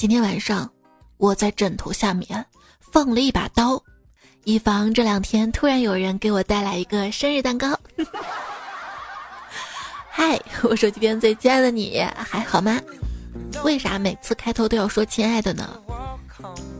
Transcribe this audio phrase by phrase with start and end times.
[0.00, 0.66] 今天晚上
[1.18, 2.46] 我在枕头下面
[2.80, 3.82] 放了一把刀，
[4.44, 7.78] 以防这两天突然有人给我带来一个生日蛋糕。
[10.08, 12.80] 嗨，我手机边最亲爱的你还好吗？
[13.62, 15.68] 为啥每次开头都要说亲爱的呢？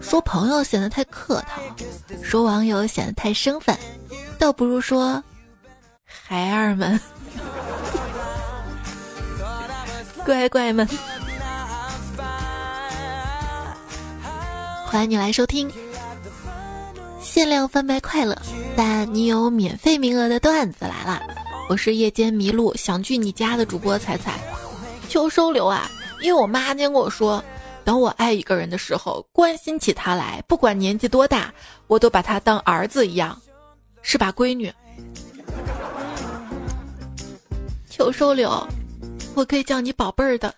[0.00, 1.60] 说朋友显得太客套，
[2.22, 3.76] 说网友显得太生分，
[4.38, 5.22] 倒不如说
[6.06, 6.98] 孩儿们、
[10.24, 10.88] 乖乖们。
[14.90, 15.70] 欢迎你来收听
[17.22, 18.36] 限量贩卖快乐，
[18.76, 21.22] 但你有免费名额的段子来了。
[21.68, 24.40] 我是夜间迷路想去你家的主播彩彩，
[25.08, 25.88] 求收留啊！
[26.22, 27.40] 因为我妈今天跟我说，
[27.84, 31.54] 等我爱一个人的时候，关心起他来，不管年纪多大，
[31.86, 33.40] 我都把他当儿子一样，
[34.02, 34.74] 是吧，闺女？
[37.88, 38.66] 求收留，
[39.36, 40.52] 我可以叫你宝贝儿的。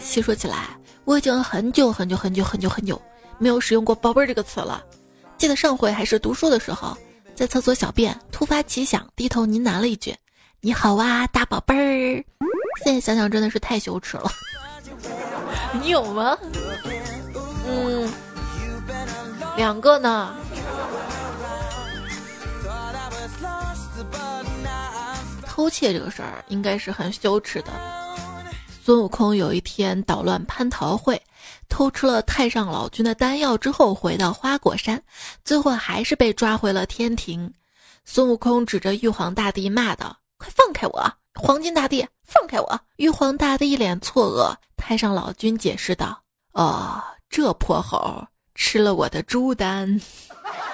[0.00, 3.00] 细说起来，我已经很久很久很久很久很久。
[3.38, 4.84] 没有使用过“宝贝儿”这个词了。
[5.36, 6.96] 记得上回还是读书的时候，
[7.34, 10.14] 在厕所小便，突发奇想，低头呢喃了一句
[10.60, 12.24] ：“你好啊，大宝贝儿。”
[12.84, 14.30] 现在想想真的是太羞耻了。
[15.80, 16.36] 你有吗？
[17.66, 18.10] 嗯，
[19.56, 20.34] 两个呢。
[25.46, 27.70] 偷窃这个事儿应该是很羞耻的。
[28.84, 31.18] 孙悟空有一天捣乱蟠桃会。
[31.70, 35.02] 偷吃了太上老君的丹药之后，回到花果山，
[35.42, 37.50] 最后还是被抓回了天庭。
[38.04, 41.10] 孙悟空指着玉皇大帝骂道：“快放开我！
[41.34, 44.54] 黄金大帝，放开我！”玉皇大帝一脸错愕。
[44.76, 46.20] 太上老君解释道
[46.52, 48.22] ：“哦，这泼猴
[48.54, 49.98] 吃了我的猪丹。”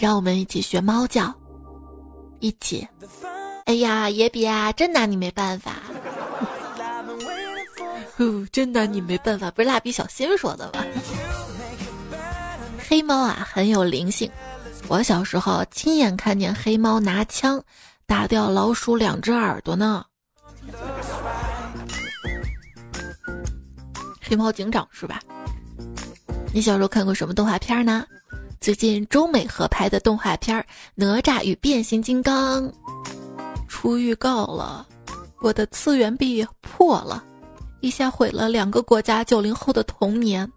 [0.00, 1.34] 让我们一起学猫叫，
[2.38, 2.86] 一起。
[3.64, 5.72] 哎呀，野比啊，真拿你没办法。
[8.16, 10.84] 呼，真拿你没办法，不是蜡笔小新说的吗？
[12.88, 14.30] 黑猫啊，很有灵性。
[14.86, 17.62] 我小时候亲眼看见黑猫拿枪
[18.06, 20.04] 打掉老鼠两只耳朵呢。
[24.22, 25.20] 黑猫警长是吧？
[26.54, 28.06] 你小时候看过什么动画片呢？
[28.60, 30.58] 最近中美合拍的动画片
[30.94, 32.68] 《哪吒与变形金刚》
[33.68, 34.86] 出预告了，
[35.40, 37.22] 我的次元壁破了，
[37.80, 40.50] 一下毁了两个国家九零后的童年。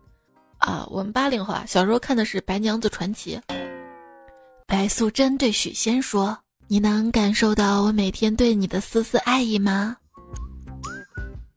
[0.57, 3.39] 啊，我们八零后啊，小时候看的是《白娘子传奇》。
[4.65, 6.37] 白素贞对许仙说
[6.67, 9.95] ：“你能感受到我每天对你的丝丝爱意吗？”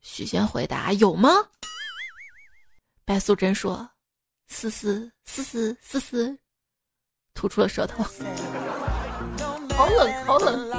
[0.03, 1.31] 许仙回答：“有吗？”
[3.07, 3.89] 白素贞说。
[4.55, 6.39] 嘶嘶嘶嘶嘶嘶，
[7.35, 8.05] 吐出了舌头。
[9.75, 10.71] 好冷，好冷。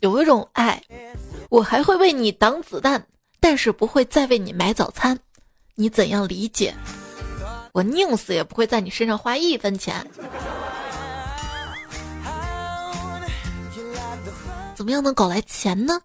[0.00, 0.80] 有一种爱，
[1.48, 3.04] 我还会为你挡子弹，
[3.40, 5.18] 但是不会再为你买早餐。
[5.74, 6.72] 你怎样理解？
[7.72, 10.06] 我宁死也不会在你身上花一分钱。
[14.76, 16.00] 怎么样能搞来钱呢？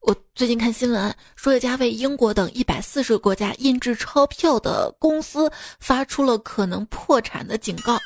[0.00, 5.50] 我最近看新闻，说一家为英国等一百四十个国家印制钞票的公司
[5.80, 7.98] 发出了可能破产的警告。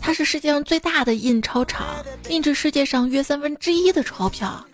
[0.00, 4.64] 它是世界上最大的印钞厂，印制世界上约三分之一的钞票。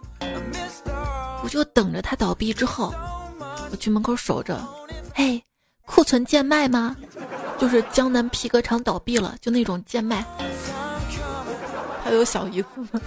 [1.42, 2.92] 我就等着它倒闭之后，
[3.70, 4.60] 我去门口守着。
[5.14, 5.42] 嘿，
[5.86, 6.96] 库存贱卖吗？
[7.58, 10.24] 就是江南皮革厂倒闭了，就那种贱卖。
[12.02, 13.00] 还有小姨子吗？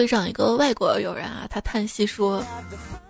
[0.00, 2.42] 推上一个外国友人啊，他叹息说：“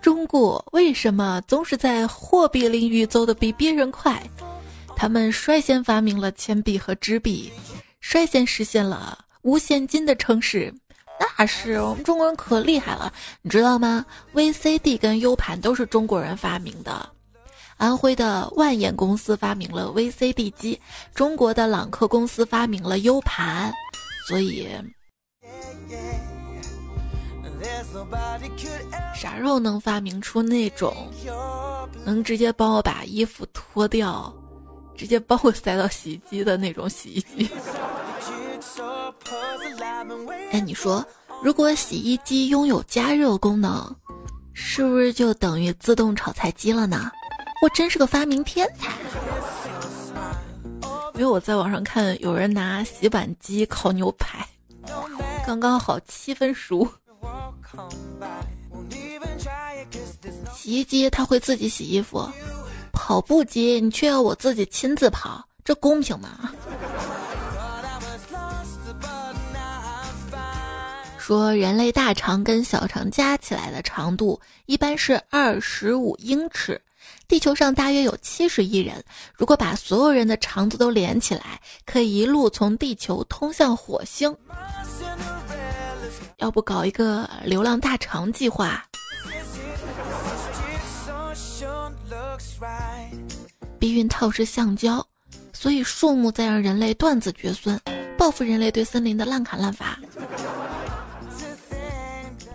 [0.03, 4.21] 中国为什么总是在货币领域走得比别人快？
[4.93, 7.49] 他们率先发明了铅笔和纸笔，
[8.01, 10.73] 率先实现了无现金的城市。
[11.17, 17.09] 那是我们中国人可厉害了，你知道吗？VCD 跟 U 盘都是中国人发明的。
[17.77, 20.77] 安徽的万眼公司发明了 VCD 机，
[21.15, 23.71] 中国的朗克公司发明了 U 盘，
[24.27, 24.67] 所以。”
[29.15, 30.95] 啥时候能发明出那种
[32.03, 34.33] 能直接帮我把衣服脱掉，
[34.95, 37.49] 直接帮我塞到洗衣机的那种洗衣机？
[40.51, 41.05] 哎，你说，
[41.43, 43.95] 如果洗衣机拥有加热功能，
[44.53, 47.11] 是不是就等于自动炒菜机了呢？
[47.61, 48.91] 我真是个发明天才！
[51.13, 54.43] 因为我在网上看有人拿洗碗机烤牛排，
[55.45, 56.87] 刚刚好七分熟。
[60.53, 62.29] 洗衣机它会自己洗衣服，
[62.91, 66.51] 跑步机，你却要我自己亲自跑，这公平吗？
[71.17, 76.81] 说人类大肠跟小肠加起来的长度一般是二十五英尺，
[77.27, 79.01] 地球上大约有七十亿人，
[79.33, 84.35] 如果把所有人的肠子都连起来，可以一路从地球通向火星。
[86.41, 88.83] 要不搞一个流浪大肠计划？
[93.77, 95.05] 避孕套是橡胶，
[95.53, 97.79] 所以树木在让人类断子绝孙，
[98.17, 99.99] 报复人类对森林的滥砍滥伐。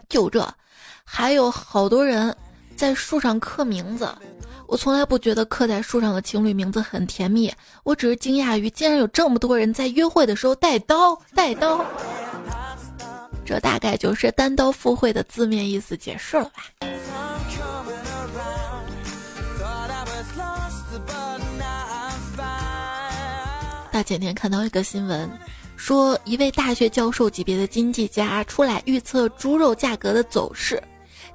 [0.08, 0.52] 就这，
[1.04, 2.36] 还有好多人
[2.76, 4.12] 在树上刻名字。
[4.66, 7.52] 我从来不觉得刻在树上的情侣名字很甜蜜，
[7.84, 11.84] 我只是惊讶于竟然有这么多人在约会的时候带刀带刀。
[13.46, 16.64] 这大概就是单刀赴会的字面意思解释了吧。
[23.93, 25.31] 大前天看到一个新闻。
[25.76, 30.82] 说一位大学教授级别的经济家出来预测猪肉价格的走势。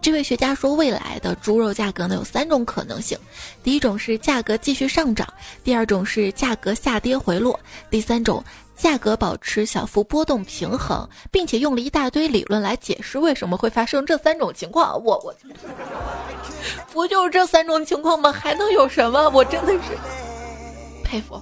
[0.01, 3.15] 这位学家说，未来的猪肉价格呢有三种可能性：
[3.61, 5.27] 第一种是价格继续上涨；
[5.63, 7.53] 第二种是价格下跌回落；
[7.89, 8.43] 第三种
[8.75, 14.93] 价格保持小幅波动平衡，并且用了一大堆理论来解释为什么会发生这三种情况。
[15.03, 15.35] 我我，
[16.91, 18.31] 不就是这三种情况吗？
[18.31, 19.29] 还能有什么？
[19.29, 19.97] 我真的是
[21.03, 21.39] 佩服。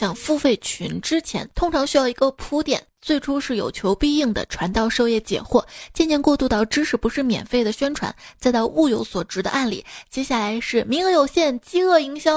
[0.00, 2.82] 想付费群之前，通常需要一个铺垫。
[3.02, 5.62] 最初是有求必应的传道授业解惑，
[5.92, 9.84] 渐渐过渡到知识不是免费的宣传，再到物有所值的案例。
[10.08, 12.36] 接下来是名额有限，饥饿营销。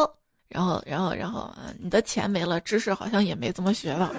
[0.50, 1.50] 然后，然后，然后，
[1.82, 4.14] 你的钱没了，知识好像也没怎么学了。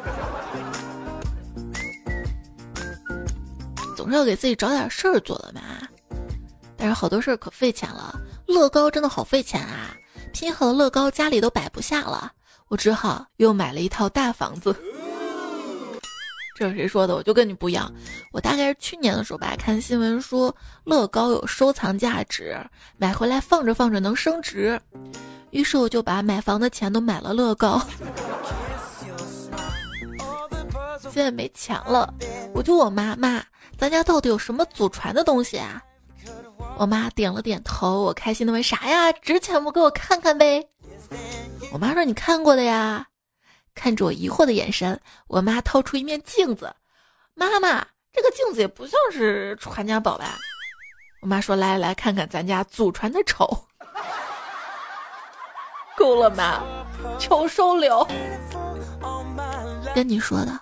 [3.95, 5.61] 总是要给自己找点事儿做的嘛。
[6.79, 9.95] 但是好多事儿可费钱了，乐高真的好费钱啊！
[10.33, 12.33] 拼好的乐高家里都摆不下了。
[12.75, 14.75] 我只好又买了一套大房子。
[16.57, 17.15] 这是谁说的？
[17.15, 17.89] 我就跟你不一样。
[18.33, 22.59] 我大概是去年的时候吧，看新闻说乐高有收藏价值，
[22.97, 24.81] 买回来放着放着能升值，
[25.53, 27.81] 于是我就把买房的钱都买了乐高。
[31.03, 32.13] 现在没钱了，
[32.53, 33.41] 我就我妈妈，
[33.79, 35.81] 咱家到底有什么祖传的东西啊？
[36.77, 39.13] 我妈点了点头，我开心的问啥呀？
[39.13, 39.71] 值钱不？
[39.71, 40.69] 给我看看呗。
[41.73, 43.07] 我妈说：“你看过的呀。”
[43.75, 46.73] 看着我疑惑的眼神，我妈掏出一面镜子。
[47.35, 50.39] 妈妈，这个镜子也不像是传家宝吧？
[51.21, 53.67] 我妈说：“来来看看咱家祖传的丑。
[55.99, 56.63] ”够了吗？
[57.19, 58.07] 求收留。
[59.93, 60.61] 跟你说的，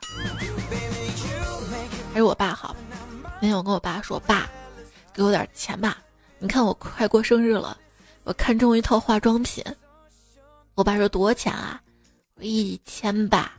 [2.14, 2.74] 还是我爸好。
[3.40, 4.48] 那天我跟我爸说：“爸，
[5.12, 5.98] 给我点钱吧。
[6.38, 7.76] 你看我快过生日了，
[8.24, 9.62] 我看中一套化妆品。”
[10.74, 11.80] 我爸说多少钱啊？
[12.40, 13.52] 一千吧，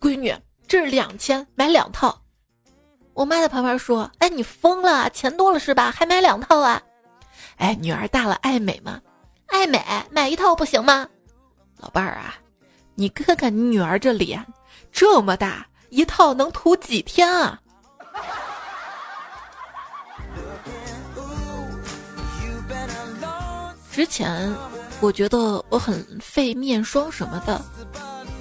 [0.00, 0.34] 闺女，
[0.68, 2.22] 这是两千，买两套。
[3.12, 5.10] 我妈在旁边说：“哎，你疯了？
[5.10, 5.90] 钱多了是吧？
[5.90, 6.80] 还买两套啊？”
[7.58, 9.00] 哎，女儿大了爱美嘛，
[9.46, 11.08] 爱美买一套不行吗？
[11.78, 12.34] 老伴儿啊，
[12.94, 14.44] 你看看你女儿这脸，
[14.92, 17.60] 这么大，一套能涂几天啊？
[23.90, 24.54] 之前。
[25.04, 27.62] 我觉得我很费面霜什么的，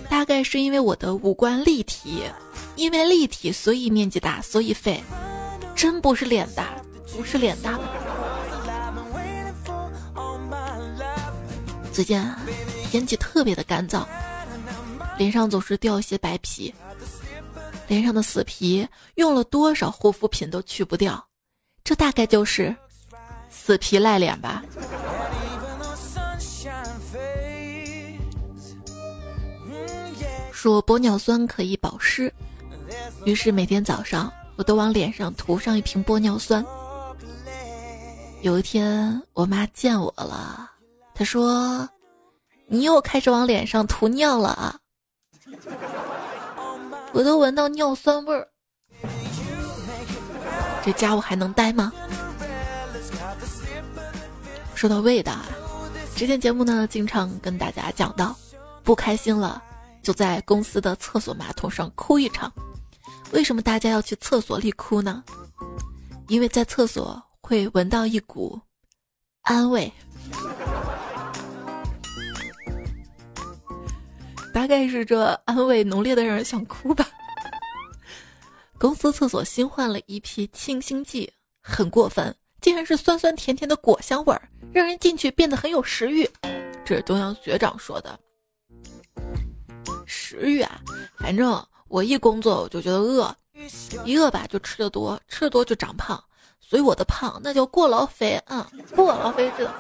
[0.10, 2.24] 大概是因为我的五官立体，
[2.78, 5.04] 因为立体所以面积大，所以费，
[5.76, 6.70] 真不是脸大，
[7.18, 7.78] 不是脸大。
[11.92, 12.26] 最近
[12.90, 14.06] 天气特别的干燥，
[15.18, 16.74] 脸上总是掉一些白皮，
[17.90, 21.22] 脸上的死皮用了多少护肤品都去不掉，
[21.84, 22.74] 这大概就是
[23.50, 24.64] 死皮赖脸吧。
[30.64, 32.34] 说玻尿酸可以保湿，
[33.26, 36.66] 于是每天早上我都往脸上涂上一瓶玻尿酸。
[38.44, 40.72] 有一天我妈见我了，
[41.14, 41.86] 她说
[42.66, 44.80] ：“你又开始往脸上涂尿了啊！”
[47.12, 48.48] 我都闻到尿酸味儿，
[50.82, 51.92] 这家伙还能待吗？
[54.74, 55.46] 说到味道啊，
[56.16, 58.34] 之前节目呢经常跟大家讲到，
[58.82, 59.62] 不开心了。
[60.04, 62.52] 就在公司的厕所马桶上哭一场，
[63.32, 65.24] 为什么大家要去厕所里哭呢？
[66.28, 68.60] 因为在厕所会闻到一股
[69.42, 69.92] 安慰，
[74.54, 77.08] 大概是这安慰浓烈的让人想哭吧。
[78.78, 81.32] 公司厕所新换了一批清新剂，
[81.62, 86.30] 很过分，竟然是酸酸甜甜的果香味儿，让人进去变得很有食欲。
[86.84, 88.20] 这是东阳学长说的。
[90.34, 90.82] 食欲啊，
[91.20, 93.32] 反正我一工作我就觉得饿，
[94.04, 96.20] 一饿吧就吃的多，吃的多就长胖，
[96.60, 99.72] 所以我的胖那叫过劳肥啊，过劳肥知道。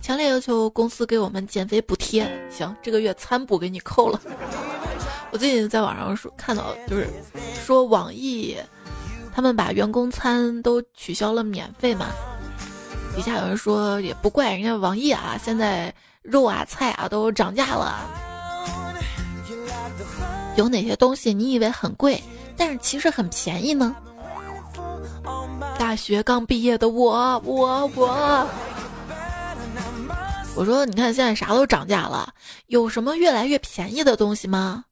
[0.00, 4.20] 强烈要求公司给我们减肥补贴，行，这个月餐补给你扣了。
[5.32, 7.08] 我最近在网上说看到，就是
[7.64, 8.56] 说网易
[9.34, 12.06] 他们把员工餐都取消了免费嘛，
[13.16, 18.30] 底下有人说也不怪人家网易啊，现在肉啊菜啊都涨价了。
[20.56, 22.22] 有哪些东西你以为很贵，
[22.56, 23.96] 但是其实很便宜呢？
[25.78, 28.48] 大学刚毕业的我，我，我。
[30.54, 32.32] 我说，你看现在啥都涨价了，
[32.66, 34.84] 有什么越来越便宜的东西吗？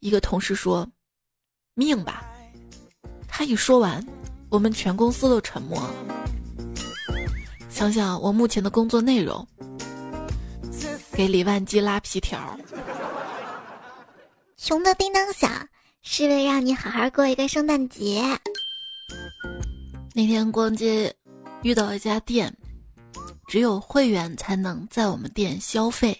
[0.00, 0.86] 一个同事说
[1.74, 2.24] ：“命吧。”
[3.28, 4.04] 他一说完，
[4.48, 5.94] 我们全公司都沉默了。
[7.70, 9.46] 想想我目前的工作内容，
[11.12, 12.58] 给李万基拉皮条。
[14.64, 15.68] 穷的叮当响，
[16.00, 18.22] 是为让你好好过一个圣诞节。
[20.14, 21.14] 那天逛街，
[21.62, 22.50] 遇到一家店。
[23.46, 26.18] 只有会员才能在我们店消费，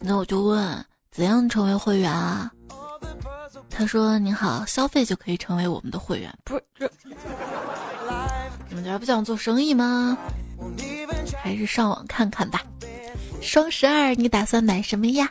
[0.00, 2.50] 那我就问怎样成为会员啊？
[3.68, 6.90] 他说：“你好，消费就可以成为我们的会员。”不是这，
[8.70, 10.16] 你们家不想做生意吗？
[11.36, 12.62] 还是上网看看吧。
[13.42, 15.30] 双十二你打算买什么呀？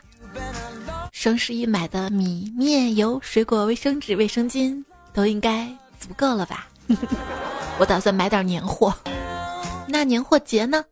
[1.12, 5.66] 双十一买的米面油、水果、卫生纸、卫生巾都应该
[6.00, 6.66] 足够了吧？
[7.78, 8.92] 我打算买点年货。
[9.86, 10.82] 那年货节呢？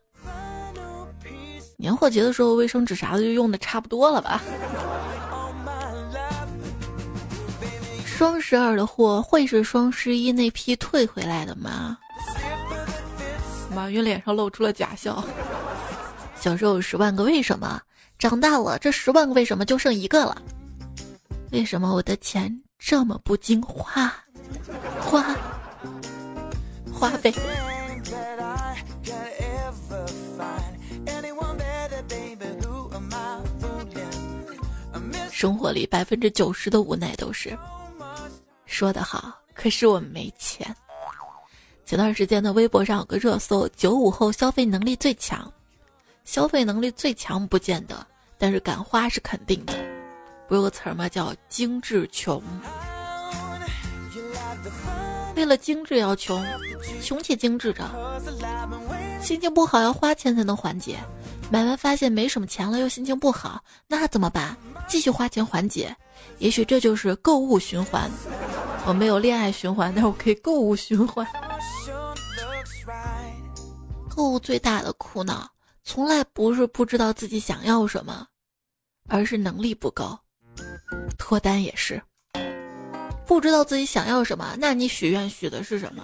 [1.79, 4.43] 年货节的时候，卫生纸啥的就用的差不多了吧？
[8.05, 11.97] 双十二的货会是双十一那批退回来的吗？
[13.75, 15.25] 马云脸上露出了假笑。
[16.39, 17.81] 小时候有十万个为什么，
[18.21, 20.43] 长大了这十万个为什么就剩一个了？
[21.53, 24.13] 为什么我的钱这么不经花？
[25.01, 25.35] 花
[26.93, 27.33] 花呗。
[35.31, 37.59] 生活里百分之九十的无奈都是
[38.67, 40.77] 说得好，可是我没钱。
[41.87, 45.51] 前段时间的微博上有个热搜：九五后消费能力最强，
[46.27, 48.07] 消费能力最强不见得，
[48.41, 49.75] 但是敢花是肯定的。
[50.49, 51.09] 不有个词儿吗？
[51.09, 52.43] 叫精致穷。
[55.37, 56.45] 为了精致要穷，
[57.01, 57.85] 穷且精致着。
[59.23, 60.99] 心情不好要花钱才能缓解。
[61.51, 64.57] 买完发现没什么钱了，又心情不好，那怎么办？
[64.89, 65.95] 继续花钱缓解，
[66.39, 68.11] 也许这就是购物循环。
[68.87, 71.27] 我没有恋爱循环，但我可以购物循环。
[74.09, 75.49] 购物最大的苦恼，
[75.85, 78.27] 从来不是不知道自己想要什么，
[79.11, 80.19] 而是能力不够。
[81.19, 82.01] 脱单也是，
[83.27, 86.03] 不知道自己想要什么，那你许愿许的是什么？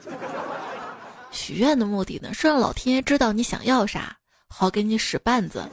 [1.31, 4.17] 许愿的目的呢，是让老天爷知道你想要啥。
[4.49, 5.69] 好给你使绊子，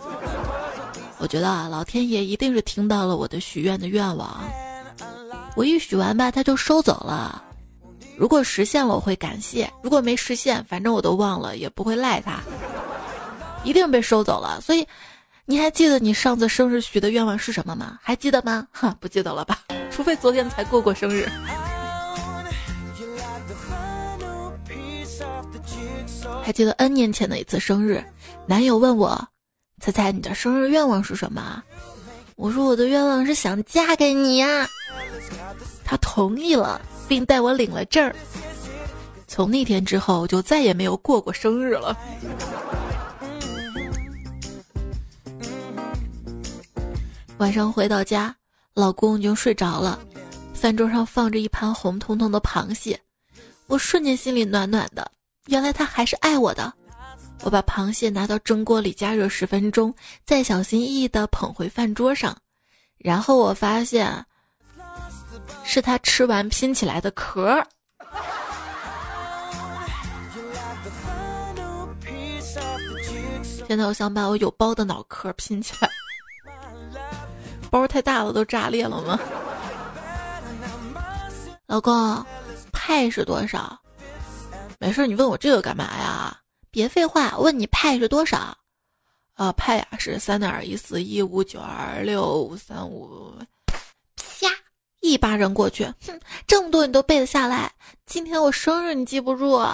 [1.20, 4.44] 我觉得啊，老天爷一定是听到了我的许愿的愿望。
[5.56, 7.42] 我一许完吧，他就收走了。
[8.18, 12.40] 如果实现了，我会感谢；如果没实现，反正我都忘了，也不会赖他。
[13.64, 14.60] 一定被收走了。
[14.60, 14.86] 所以，
[15.46, 18.00] 你还记得你上次生日许的愿望是什么吗？
[18.02, 18.66] 还记得吗？
[18.72, 19.60] 哈，不记得了吧？
[19.92, 21.30] 除非昨天才过过生日。
[26.42, 28.04] 还记得 N 年前的一次生日，
[28.46, 29.28] 男友问我
[29.82, 31.62] ：“猜猜你的生日愿望是什么？”
[32.36, 34.68] 我说：“我的愿望是想嫁给你呀。”
[35.84, 38.12] 他同意了，并带我领了证。
[39.28, 41.98] 从那天之后，就再也没有过过生日了。
[47.44, 48.34] 晚上回到家，
[48.74, 50.00] 老公已经睡着了，
[50.54, 52.98] 饭桌上放着一盘红彤彤的螃蟹，
[53.68, 55.12] 我瞬间心里暖暖的。
[55.48, 56.74] 原来他还是爱我的。
[57.42, 59.94] 我把螃蟹拿到蒸锅里加热十分钟，
[60.26, 62.34] 再小心翼翼地捧回饭桌上，
[62.98, 64.26] 然后我发现
[65.66, 67.62] 是他吃完拼起来的壳。
[73.68, 75.90] 现在我想把我有包的脑壳拼起来，
[77.74, 79.20] 包太大了，都炸裂了吗？
[81.66, 82.24] 老公，
[82.72, 83.76] 派是多少？
[84.78, 86.38] 没事，你问我这个干嘛呀？
[86.70, 88.56] 别废话，问你派是多少？
[89.34, 93.34] 啊，派呀是三点一四一五九二六五三五。
[94.16, 94.48] 啪，
[95.00, 97.72] 一巴掌过去，哼，这么多你都背得下来，
[98.06, 99.68] 今天我生日你记不住？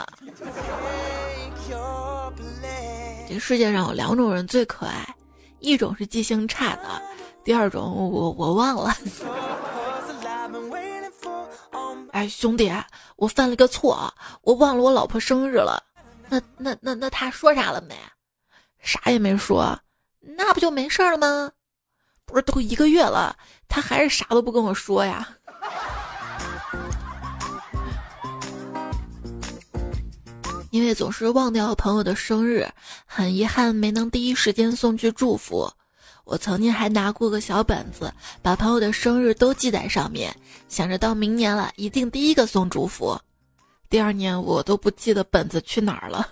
[3.28, 5.06] 这世界上有两种人最可爱，
[5.60, 7.02] 一种是记性差的，
[7.50, 8.96] 第二种我我忘了。
[12.14, 12.72] 哎，兄弟，
[13.16, 14.14] 我犯了个错，
[14.44, 15.82] 我忘了我老婆生日了。
[16.30, 17.96] 那那那那他说啥了没？
[18.78, 19.76] 啥也没说，
[20.20, 21.50] 那不就没事了吗？
[22.24, 23.36] 不是都一个月了，
[23.68, 25.28] 他还是啥都不跟我说呀？
[30.70, 32.70] 因为总是忘掉朋友的生日，
[33.08, 35.74] 很遗憾没能第一时间送去祝福。
[36.30, 40.32] 我曾经还拿过个小本子，把朋友的生日都记在上面，
[40.68, 43.20] 想着到明年了一定第一个送祝福。
[43.90, 46.28] 第二年我都不记得本子去哪儿了。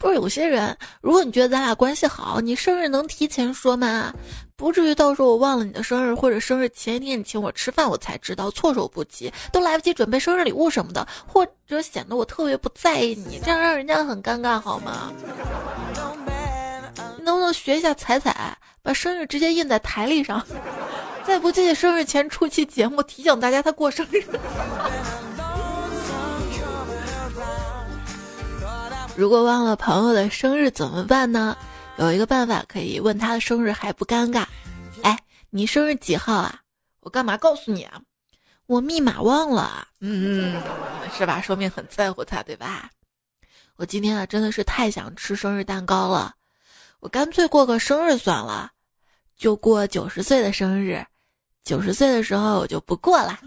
[0.00, 4.10] 不是有些人，如果你觉得咱俩关系好，你生日能提前说吗？
[4.56, 15.12] 不至于到时候我忘了你的生日，或者生日前一天你请我吃饭，我才知道，措手不及，都来不及准备生日礼物什么的，或者显得我特别不在意你，这样让人家很尴尬，好吗？
[17.18, 20.42] 你能不能学一下彩彩，把生日直接印在台历上，
[21.26, 24.24] 再不济生日前出期节目提醒大家他过生日。
[29.20, 31.54] 如果忘了朋友的生日怎么办呢？
[31.98, 34.46] 有一个办法可以问他的生日还不尴尬。
[35.02, 35.14] 哎，
[35.50, 36.62] 你生日几号啊？
[37.00, 38.00] 我干嘛告诉你啊？
[38.64, 39.86] 我密码忘了。
[40.00, 40.58] 嗯，
[41.14, 41.38] 是吧？
[41.38, 42.88] 说明很在乎他，对吧？
[43.76, 46.32] 我今天啊真的是太想吃生日蛋糕了，
[47.00, 48.70] 我干脆过个生日算了，
[49.36, 51.04] 就过九十岁的生日。
[51.62, 53.38] 九十岁的时候我就不过了。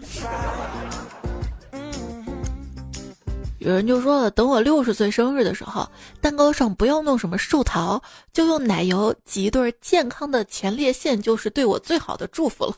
[3.64, 5.88] 有人就说了，等我六十岁生日的时候，
[6.20, 12.74] 蛋糕上不要弄什么寿桃，就用奶油挤一对健康的前列腺，就是对我最好的祝福了。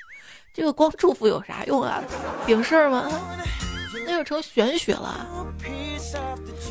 [0.52, 2.02] 这个光祝福有啥用啊？
[2.44, 3.10] 顶事儿吗？
[4.06, 5.26] 那就成玄学了。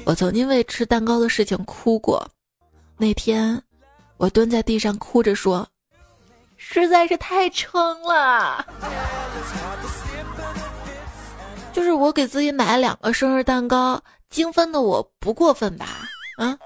[0.05, 2.23] 我曾经为吃蛋糕的事情哭过，
[2.97, 3.59] 那天
[4.17, 5.67] 我蹲在地上哭着说，
[6.55, 8.63] 实在是太撑了。
[11.75, 16.07] 就是我给自己买了两个生日蛋糕，精分的我不过分吧？
[16.37, 16.57] 啊，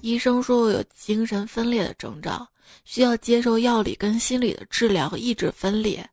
[0.00, 2.44] 医生说我有精神分裂的征兆，
[2.84, 6.04] 需要接受药理跟心理的治疗抑制分裂。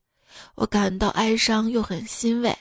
[0.54, 2.56] 我感到哀伤又很欣慰，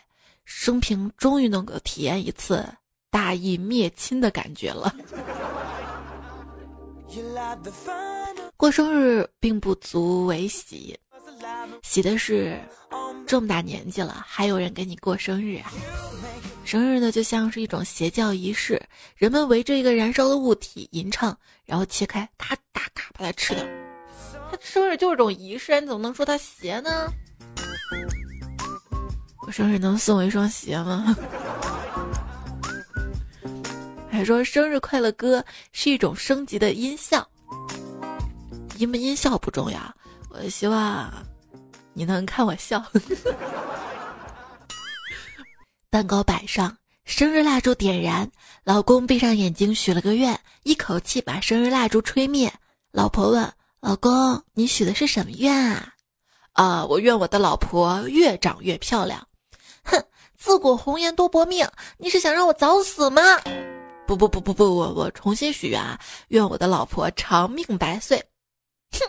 [0.46, 2.66] 生平终于能够体验一次
[3.10, 4.96] 大义灭亲的感觉了。
[8.56, 10.98] 过生日并不足为喜。
[11.83, 12.59] 喜的是，
[13.27, 15.72] 这么大年纪了，还有人给你过生日啊！
[16.64, 18.81] 生日呢，就像是一种邪教仪式，
[19.16, 23.64] 人们围着一个燃烧的物体吟唱，然后切开，咔哒咔把它吃掉。
[24.51, 27.12] 他生日就是种仪式，你怎么能说他邪呢？
[29.46, 31.16] 我生日能送我一双鞋吗？
[34.11, 37.27] 还说生日快乐歌是一种升级的音效，
[38.77, 39.79] 音不音效不重要，
[40.40, 41.12] 我希望。
[41.92, 42.81] 你能看我笑？
[45.90, 48.31] 蛋糕摆上，生日蜡烛点燃，
[48.62, 52.53] 老公闭上眼睛许了个愿，一口气把生日蜡烛吹灭。
[52.92, 55.92] 老婆问：“老公，你许的是什么愿啊？”
[56.55, 59.27] 啊，我愿我的老婆越长越漂亮。
[59.83, 60.01] 哼，
[60.37, 63.20] 自古红颜多薄命，你是想让我早死吗？
[64.07, 65.98] 不不不不不，我我重新许愿啊，
[66.29, 68.24] 愿我的老婆长命百岁。
[68.92, 69.01] 哼。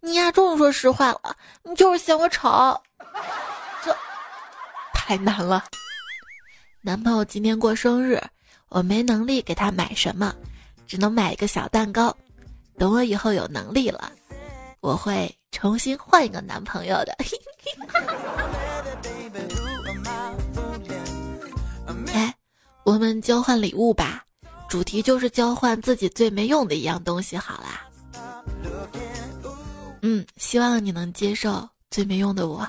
[0.00, 2.80] 你呀，终于说实话了，你就是嫌我丑，
[3.84, 3.96] 这
[4.94, 5.64] 太难了。
[6.80, 8.22] 男朋友今天过生日，
[8.68, 10.34] 我没能力给他买什么，
[10.86, 12.16] 只能买一个小蛋糕。
[12.78, 14.12] 等我以后有能力了，
[14.80, 17.16] 我会重新换一个男朋友的。
[22.12, 22.34] 哎，
[22.84, 24.24] 我们交换礼物吧，
[24.68, 27.82] 主题就是交换自己最没用的一样东西，好啦。
[30.08, 32.64] 嗯，希望你能接受最没用的我。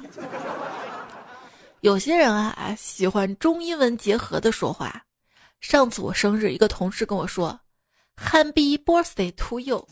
[1.81, 5.03] 有些人啊，喜欢中英文结合的说话。
[5.59, 7.59] 上次我生日，一个同事跟我说
[8.17, 9.87] ：“Happy birthday to you。”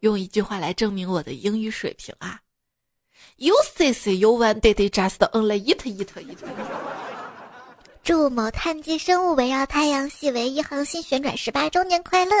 [0.00, 2.40] 用一句话来证明我的英语水平啊
[3.36, 6.38] ！You say say you want did just only eat eat eat。
[8.02, 12.34] 祝某碳基生物围绕太阳系唯一恒星旋转十八周年快乐！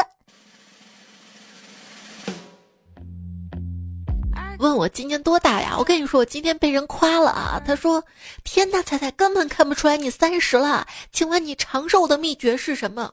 [4.62, 5.74] 问我今年多大呀？
[5.76, 7.60] 我跟你说，我今天被人夸了啊！
[7.66, 8.02] 他说
[8.44, 13.12] ：“天呐，彩彩根本看不出来你三十了。”请问你长寿的秘诀是什么？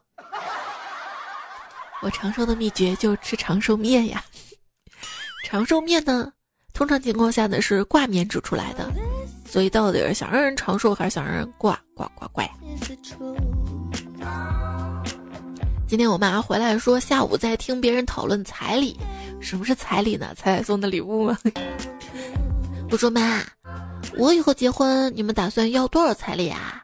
[2.02, 4.24] 我长寿的秘诀就是吃长寿面呀。
[5.44, 6.32] 长寿面呢，
[6.72, 8.88] 通常情况下呢是挂面煮出来的，
[9.46, 12.48] 所以到底是想让人长寿还是想让人挂挂挂挂？
[15.88, 18.96] 今天我妈回来说，下午在听别人讨论彩礼，
[19.42, 20.34] 什么是彩礼呢？
[20.36, 21.38] 彩彩送的礼物吗？
[22.92, 23.42] 我说妈，
[24.18, 26.84] 我以后结婚，你们打算要多少彩礼啊？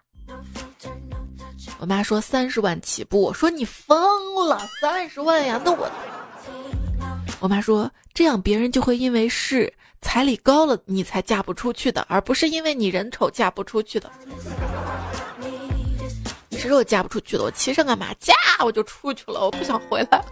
[1.79, 3.21] 我妈说三十万起步。
[3.21, 5.61] 我说你疯了，三十万呀？
[5.63, 5.89] 那我……
[7.39, 14.09] 我妈说这样别人就会因为是彩礼高了你才嫁不出去的，而不是因为你人丑嫁不出去的。
[16.49, 20.23] 其实我嫁不出去的，我骑上个马嫁我就出去了，我不想回来。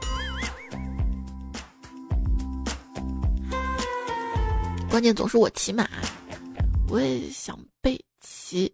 [4.93, 5.89] 关键总是我骑马，
[6.87, 8.71] 我也想被骑。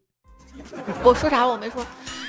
[1.02, 1.82] 我说啥我没说。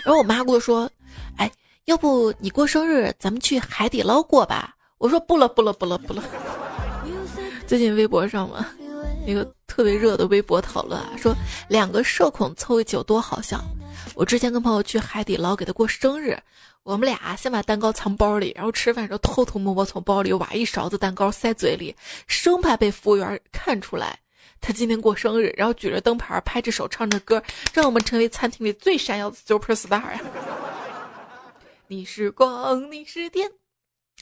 [0.05, 0.88] 然后我妈跟我说
[1.37, 1.50] ：“哎，
[1.87, 6.22] 要不你过生日咱们去海底捞过吧？”我说：“不了，不了，不了，不了。
[7.66, 8.64] ”最近微博上嘛，
[9.26, 11.35] 一个特别热的微博讨论啊，说
[11.68, 13.61] 两个社恐凑一起有多好笑。
[14.14, 16.40] 我之前跟朋友去海底捞给他过生日，
[16.90, 21.94] 我们俩先把蛋糕藏包里，然后吃饭时候偷偷摸摸从包里挖一勺子蛋糕塞嘴里，
[22.26, 24.18] 生怕被服务员看出来
[24.61, 27.40] 他今天过生日，然后举着灯牌拍着手唱着歌，
[27.72, 30.20] 让我们成为餐厅里最闪耀的 super star 呀！
[31.87, 33.60] 你是光，你是电。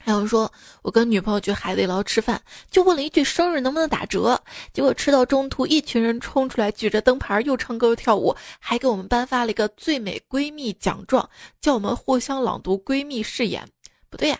[0.00, 0.50] 还有说，
[0.82, 4.40] 我跟女朋友去海底捞吃饭，就问了一句生日能不能打折，
[4.72, 11.28] 结果吃到中途，一群人冲出来举着灯牌，又唱歌又跳舞，还给我们颁发了一个最美闺蜜奖状，
[11.61, 13.68] 叫我们互相朗读闺蜜誓言。
[14.08, 14.38] 不对呀，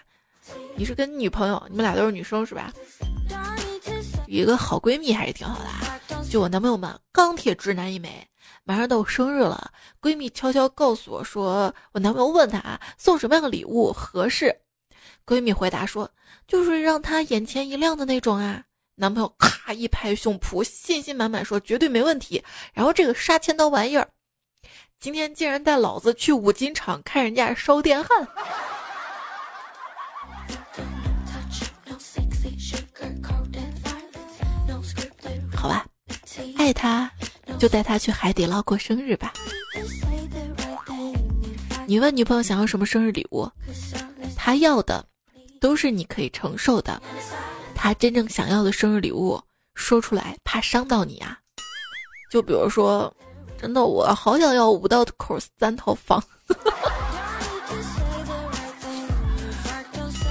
[0.75, 2.73] 你是跟女朋友，你们俩都是女生是吧？
[4.27, 6.25] 有一个好闺蜜还是挺好的。
[6.31, 8.27] 就我男朋友嘛，钢铁直男一枚。
[8.64, 14.55] 马上到我生日了，闺蜜悄悄告诉我说，我男朋友问她送什么样的礼物合适。
[15.29, 16.11] 闺蜜回答说
[16.49, 18.64] ：“就是让她眼前一亮的那种啊。”
[18.97, 24.09] 男朋友咔一拍胸脯，信心满满说：“绝对没问题。”然后这个杀千刀玩意儿，
[24.99, 28.27] 今天竟然带老子去五金厂看人家烧电焊。
[35.55, 35.87] 好吧，
[36.57, 37.11] 爱他
[37.59, 39.35] 就带他去海底捞过生日吧。
[41.87, 43.47] 你问女朋友想要什么生日礼物，
[44.35, 45.07] 她要的。
[45.61, 47.01] 都是你可以承受的，
[47.75, 49.40] 他真正想要的生日礼物
[49.75, 51.38] 说出来怕伤到你啊！
[52.31, 53.14] 就比如说，
[53.61, 56.23] 真的我好想要五道口三套房，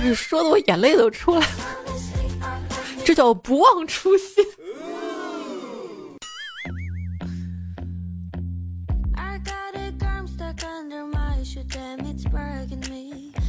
[0.01, 1.47] 你说的我眼泪都出来了，
[3.03, 4.45] 这叫不忘初心。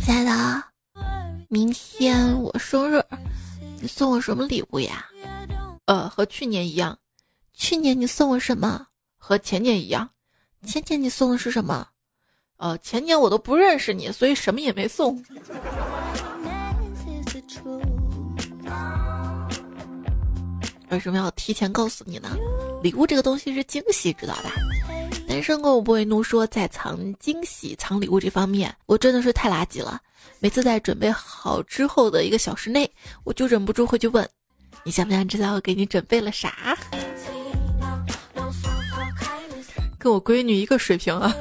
[0.05, 0.78] 亲爱的。
[1.51, 3.03] 明天我生日，
[3.81, 5.07] 你送我什么礼物呀？
[5.87, 6.99] 呃，和去年一样。
[7.55, 8.87] 去年你送我什么？
[9.17, 10.11] 和前年一样。
[10.67, 11.89] 前年你送的是什么？
[12.59, 15.25] 呃，前年我都不认识你，所以什么也没送。
[20.91, 22.37] 为什么要提前告诉你呢？
[22.83, 24.53] 礼物这个东西是惊喜，知道吧？
[25.39, 30.01] 单身狗不会怒说，在藏惊喜、藏礼物这方面，我真的是太垃圾了。
[30.41, 32.91] 每次在准备好之后的一个小时内，
[33.23, 34.29] 我就忍不住会去问
[34.83, 36.77] ：“你想不想知道我给你准备了啥？”
[39.97, 41.33] 跟我闺女一个水平啊！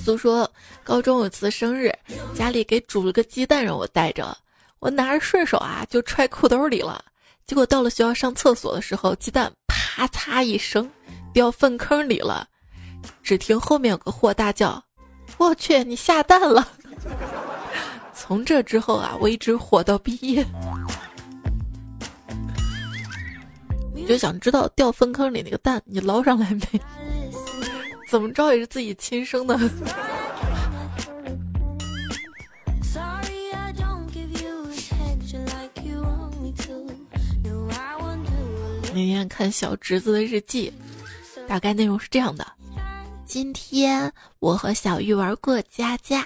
[0.00, 0.48] 苏说，
[0.84, 1.92] 高中有次生日，
[2.36, 4.38] 家里给煮了个鸡蛋让我带着，
[4.78, 7.04] 我拿着顺手啊就揣裤兜里了。
[7.48, 9.52] 结果到了学校上厕所的时候，鸡蛋
[9.94, 10.90] 咔嚓一声
[11.32, 12.48] 掉粪坑里了，
[13.22, 14.82] 只听后面有个货大叫。
[15.38, 16.66] 我去，你下蛋了！
[18.12, 20.44] 从这之后啊，我一直火到毕业。
[23.94, 26.80] 你就想知道掉粪坑里那个蛋，你捞上来没？
[28.10, 29.56] 怎么着也是自己亲生的。
[38.94, 40.72] 那天看小侄子的日记，
[41.48, 42.46] 大概内容是这样的。
[43.26, 46.24] 今天我和小玉玩过家家，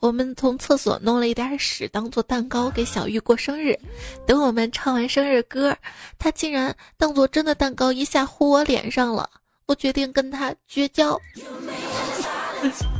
[0.00, 3.78] 我们从厕所弄了一点屎当做蛋糕给小玉过生日。
[4.26, 5.76] 等我们唱完生日歌，
[6.18, 9.28] 他竟然当做真的蛋糕一下呼我脸上了。
[9.66, 11.20] 我决定跟他绝交。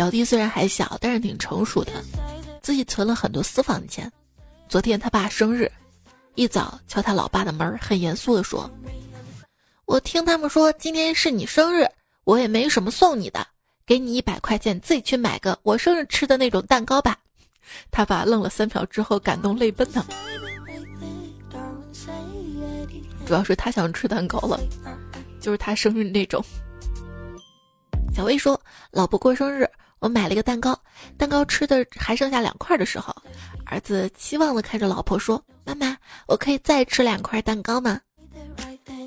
[0.00, 1.92] 表弟虽然还小，但是挺成熟的，
[2.62, 4.10] 自己存了很多私房钱。
[4.66, 5.70] 昨天他爸生日，
[6.36, 8.70] 一早敲他老爸的门，很严肃的说
[9.84, 11.86] ：“我听他们说今天是你生日，
[12.24, 13.46] 我也没什么送你的，
[13.84, 17.18] 给你一百块钱，自己去买个我生日吃的那种蛋糕吧。
[17.90, 20.02] 他爸愣了三秒之后，感动泪奔呢。
[23.26, 24.58] 主要是他想吃蛋糕了，
[25.42, 26.42] 就是他生日那种。
[28.14, 28.58] 小薇说
[28.90, 29.68] ：“老婆过生日，
[30.00, 30.76] 我买了一个蛋糕，
[31.18, 33.14] 蛋糕吃的还剩下两块的时候，
[33.66, 38.00] 儿子期望的看着老婆说：‘妈妈，我可以再吃两块蛋糕吗？’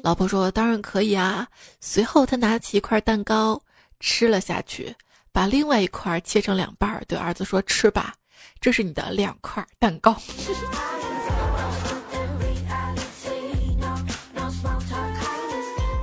[0.04, 1.48] 老婆说：‘当然可以啊。’
[1.82, 3.60] 随后他拿起一块蛋糕
[4.00, 4.96] 吃了下去，
[5.32, 8.14] 把另外一块切成两半，对儿子说：‘吃吧，
[8.62, 10.16] 这是你的两块蛋糕。’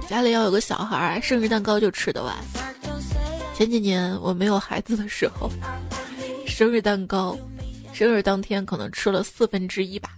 [0.09, 2.37] 家里要有个小孩，生日蛋糕就吃得完。
[3.61, 5.51] 前几年我没有孩子的时候，
[6.47, 7.39] 生日蛋糕，
[7.93, 10.13] 生日当天可能吃了四分之一吧，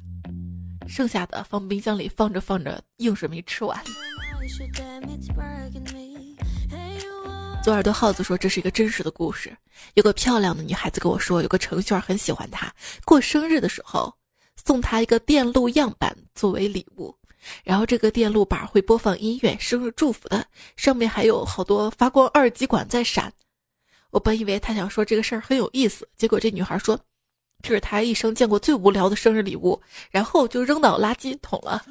[0.86, 3.76] 剩下的放冰箱里放着放着，硬是没吃完。
[7.64, 9.52] 左耳朵耗子说这是一个真实的故事，
[9.94, 12.72] 有个漂亮的女孩子跟我说，有个程序员很喜欢她，
[13.04, 14.14] 过生日的时候
[14.64, 17.12] 送她一个电路样板作为礼物。
[17.64, 23.32] 然后这个电路板会播放音乐、生日祝福的，上面还有好多发光二极管在闪。
[24.10, 26.98] 我本以为他想说这个事儿很有意思，结果这女孩说，
[27.62, 31.82] 这是她一生见过最无聊的生日礼物，然后就扔到垃圾桶了。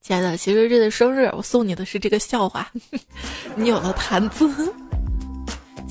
[0.00, 2.70] 亲爱的，其实这个生日我送你的是这个笑话，
[3.56, 4.72] 你有了谈资。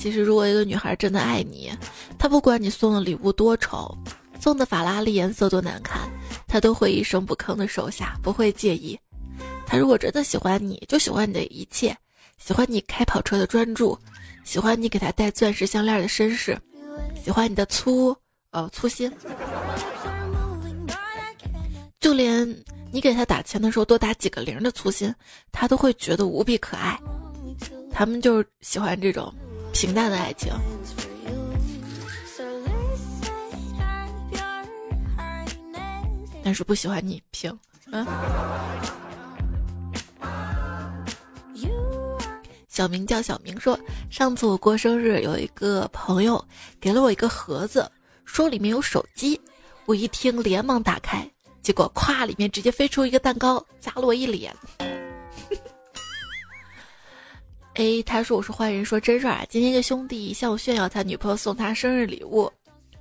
[0.00, 1.70] 其实，如果一个女孩真的爱你，
[2.18, 3.94] 她不管你送的礼物多丑，
[4.40, 6.08] 送的法拉利颜色多难看，
[6.48, 8.98] 她都会一声不吭的收下，不会介意。
[9.66, 11.94] 她如果真的喜欢你，就喜欢你的一切，
[12.38, 13.96] 喜欢你开跑车的专注，
[14.42, 16.58] 喜欢你给她戴钻石项链的绅士，
[17.22, 18.16] 喜欢你的粗，
[18.52, 19.12] 呃粗心，
[22.00, 22.48] 就连
[22.90, 25.14] 你给她打钱的时候多打几个零的粗心，
[25.52, 26.98] 她都会觉得无比可爱。
[27.92, 29.30] 他们就喜欢这种。
[29.72, 30.52] 平淡的爱情，
[36.44, 37.58] 但是不喜欢你平。
[37.92, 38.06] 嗯，
[42.68, 43.78] 小明叫小明说，
[44.10, 46.44] 上次我过生日，有一个朋友
[46.80, 47.90] 给了我一个盒子，
[48.24, 49.40] 说里面有手机。
[49.86, 51.28] 我一听，连忙打开，
[51.62, 54.54] 结果咵，里面直接飞出一个蛋糕，砸了我一脸。
[57.74, 59.46] 哎，他说我是坏人，说真事儿啊。
[59.48, 62.50] 今天一个兄弟向我炫耀他女朋友送他生日礼物，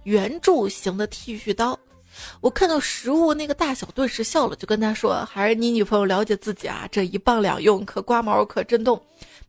[0.03, 1.77] 圆柱形的剃须刀。
[2.39, 9.01] 我看到实物那个大小，顿时笑了，就跟他说：“还是你女朋友了解自己啊，这一棒两用，可刮毛，可震动。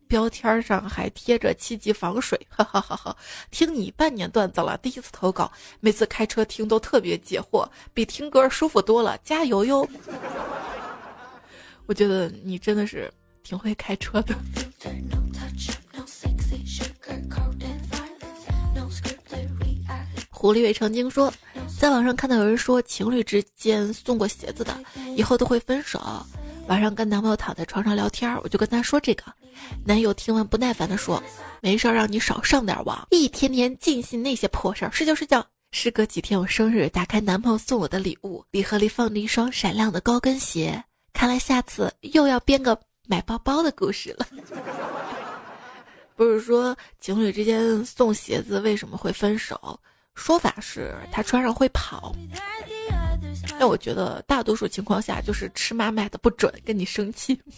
[0.07, 3.15] 标签上还贴着七级防水。”哈哈哈哈！
[3.51, 9.87] 听你半年段子了，第一次投稿，每次开车听都特别解惑，比听歌舒服多了，加油哟！
[11.85, 13.11] 我觉得你真的是
[13.43, 14.35] 挺会开车的。
[20.29, 21.31] 狐狸尾曾经说，
[21.79, 24.75] 在网上看到有人说，情侣之间送过鞋子的，
[25.15, 26.01] 以后都会分手。
[26.67, 29.23] 晚上跟男朋友躺在床上聊天，我就跟他说这个。
[29.85, 31.21] 男友听完不耐烦的说
[31.61, 40.83] ：“没事，让你少上点网，一天天尽信那些破事儿，睡觉睡觉。”时隔几天，我生日，打开男朋友送我的礼物，礼盒里放着一双闪亮的高跟鞋。
[41.13, 42.79] 看来下次又要编个
[43.11, 44.25] 买包包的故事了。
[46.15, 49.77] 不是说情侣之间送鞋子为什么会分手？
[50.15, 52.15] 说法是他穿上会跑，
[53.59, 57.37] 但我觉得大多数情况下就是尺码买的不准，跟你生气。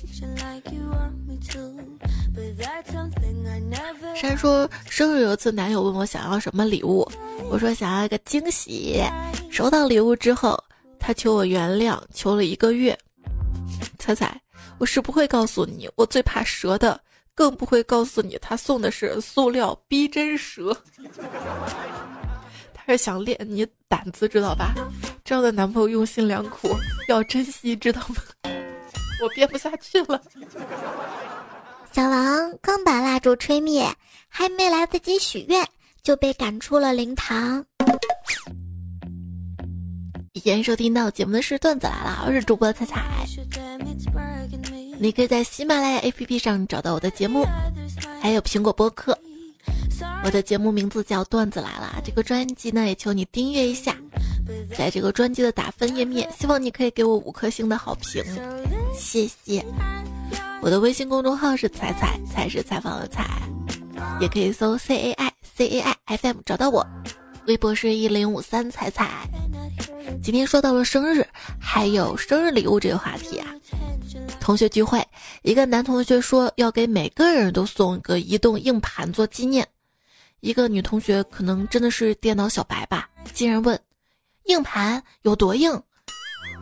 [4.15, 7.07] 山说生日有一次，男友问我想要什么礼物，
[7.49, 9.03] 我说想要一个惊喜。
[9.51, 10.57] 收到礼物之后，
[10.99, 12.97] 他求我原谅，求了一个月。
[13.99, 14.39] 猜猜，
[14.79, 16.99] 我是不会告诉你，我最怕蛇的，
[17.33, 20.75] 更不会告诉你他送的是塑料逼真蛇。
[22.73, 24.73] 他是想练你胆子，知道吧？
[25.23, 26.75] 这样的男朋友用心良苦，
[27.07, 28.15] 要珍惜，知道吗？
[29.23, 30.21] 我编不下去了。
[31.93, 33.87] 小王刚把蜡烛吹灭，
[34.27, 35.65] 还没来得及许愿，
[36.01, 37.63] 就被赶出了灵堂。
[40.33, 43.01] 以前收听到节目的是段子来了，我是主播彩彩。
[44.99, 47.45] 你可以在喜马拉雅 APP 上找到我的节目，
[48.21, 49.17] 还有苹果播客。
[50.23, 53.95] 我的节目名字叫段子来了，这个专辑呢也求你订阅一下，
[54.77, 58.23] 在这个专辑的打分页面，希望你可以给我五颗星的好评，
[58.95, 59.63] 谢谢。
[60.61, 63.41] 我的微信公众号是彩彩，彩是采访的彩，
[64.21, 66.85] 也可以搜 C A I C A I F M 找到我，
[67.47, 69.27] 微博是一零五三彩彩。
[70.21, 71.25] 今天说到了生日，
[71.59, 73.47] 还有生日礼物这个话题啊。
[74.43, 75.01] 同学聚会，
[75.43, 79.65] 一个男同学说要给每个人都送一个移动硬盘做纪念。
[80.41, 83.79] 一个女同学可能真的是电脑小白吧，竟然问
[84.43, 85.71] ：“硬盘有多硬？”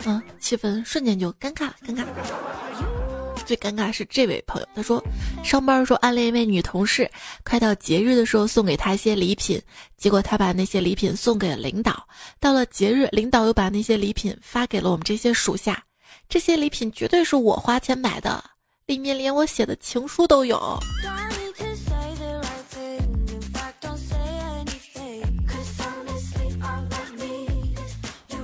[0.05, 2.05] 嗯，气氛瞬间就尴尬了，尴尬。
[3.47, 5.03] 最尴尬是这位朋友，他说
[5.43, 7.09] 上班的时候暗恋一位女同事，
[7.43, 9.59] 快到节日的时候送给她一些礼品，
[9.97, 12.07] 结果她把那些礼品送给了领导，
[12.39, 15.83] 到了节日，领导又把那些礼品发给了我们这些属下，
[16.31, 18.41] 这些礼品绝对是我花钱买的，
[18.85, 20.79] 里面连我写的情书都有。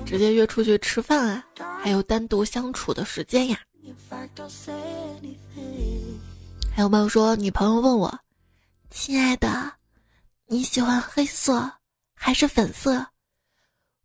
[0.06, 1.45] 直接约出去吃饭啊，
[1.82, 3.58] 还有单独相处的时间呀。
[6.76, 8.19] 还有朋友说，女朋友问我
[8.91, 9.71] ：“亲爱的，
[10.47, 11.71] 你喜欢黑色
[12.13, 13.08] 还是粉色？”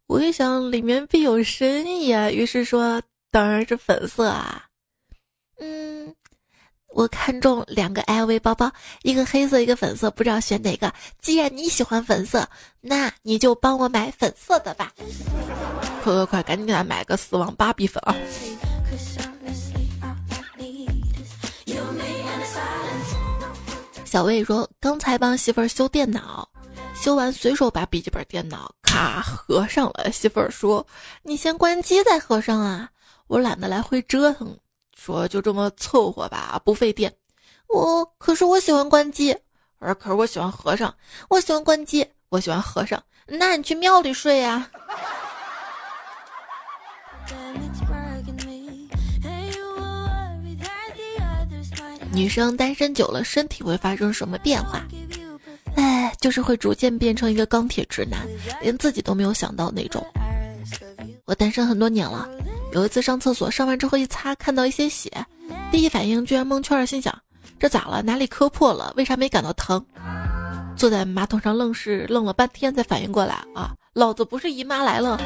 [0.06, 4.66] 我一想里面必有深意啊，于是说：“当然是粉色啊。”
[5.58, 6.14] 嗯，
[6.88, 8.70] 我看中两个 LV 包包，
[9.02, 10.92] 一个黑色，一个粉色，不知道选哪个。
[11.20, 12.48] 既然你喜欢粉色，
[12.80, 14.92] 那你就帮我买粉色的吧。
[16.02, 18.14] 快快快，赶紧给他买个死亡芭比粉啊！
[24.04, 26.46] 小魏说：“刚才帮媳妇儿修电脑，
[26.94, 30.12] 修完随手把笔记本电脑咔合上了。
[30.12, 30.86] 媳妇儿说
[31.24, 32.90] ：‘你先关机再合上啊。’
[33.32, 34.54] 我懒得来回折腾，
[34.94, 37.10] 说就这么凑合吧，不费电。
[37.66, 39.34] 我可是我喜欢关机，
[39.78, 40.94] 而可是我喜欢合上。
[41.30, 43.02] 我喜欢关机，我喜欢合上。
[43.26, 44.70] 那你去庙里睡呀。”
[52.12, 54.86] 女生单身久了，身体会发生什么变化？
[55.76, 58.28] 哎，就是会逐渐变成一个钢铁直男，
[58.60, 60.06] 连自己都没有想到那种。
[61.24, 62.28] 我单身很多年了，
[62.72, 65.10] 有一次上厕所，上完之后一擦，看到一些血，
[65.70, 67.16] 第一反应居然蒙圈，心想
[67.58, 68.00] 这咋了？
[68.02, 68.92] 哪里磕破了？
[68.96, 69.84] 为啥没感到疼？
[70.74, 73.74] 坐在马桶上愣是愣了半天才反应过来啊！
[73.92, 75.20] 老子不是姨妈来了。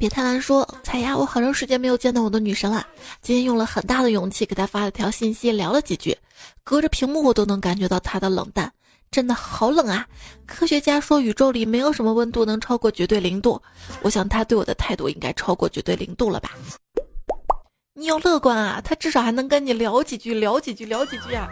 [0.00, 2.84] 别贪婪说，彩呀，我好长时间没有见到我的女神了。
[3.22, 6.18] 今天用了很大的勇气给她发了条信息，聊了几句，
[6.64, 8.70] 隔着屏幕我都能感觉到她的冷淡，
[9.14, 10.04] 真的好冷啊！
[10.44, 13.62] 科学家说宇宙里没有什么温度能超过绝对零度，
[14.02, 16.50] 我想他对我的态度应该超过绝对零度了吧？
[17.94, 21.46] 你要乐观啊，他至少还能跟你聊几句，聊几句，聊几句啊！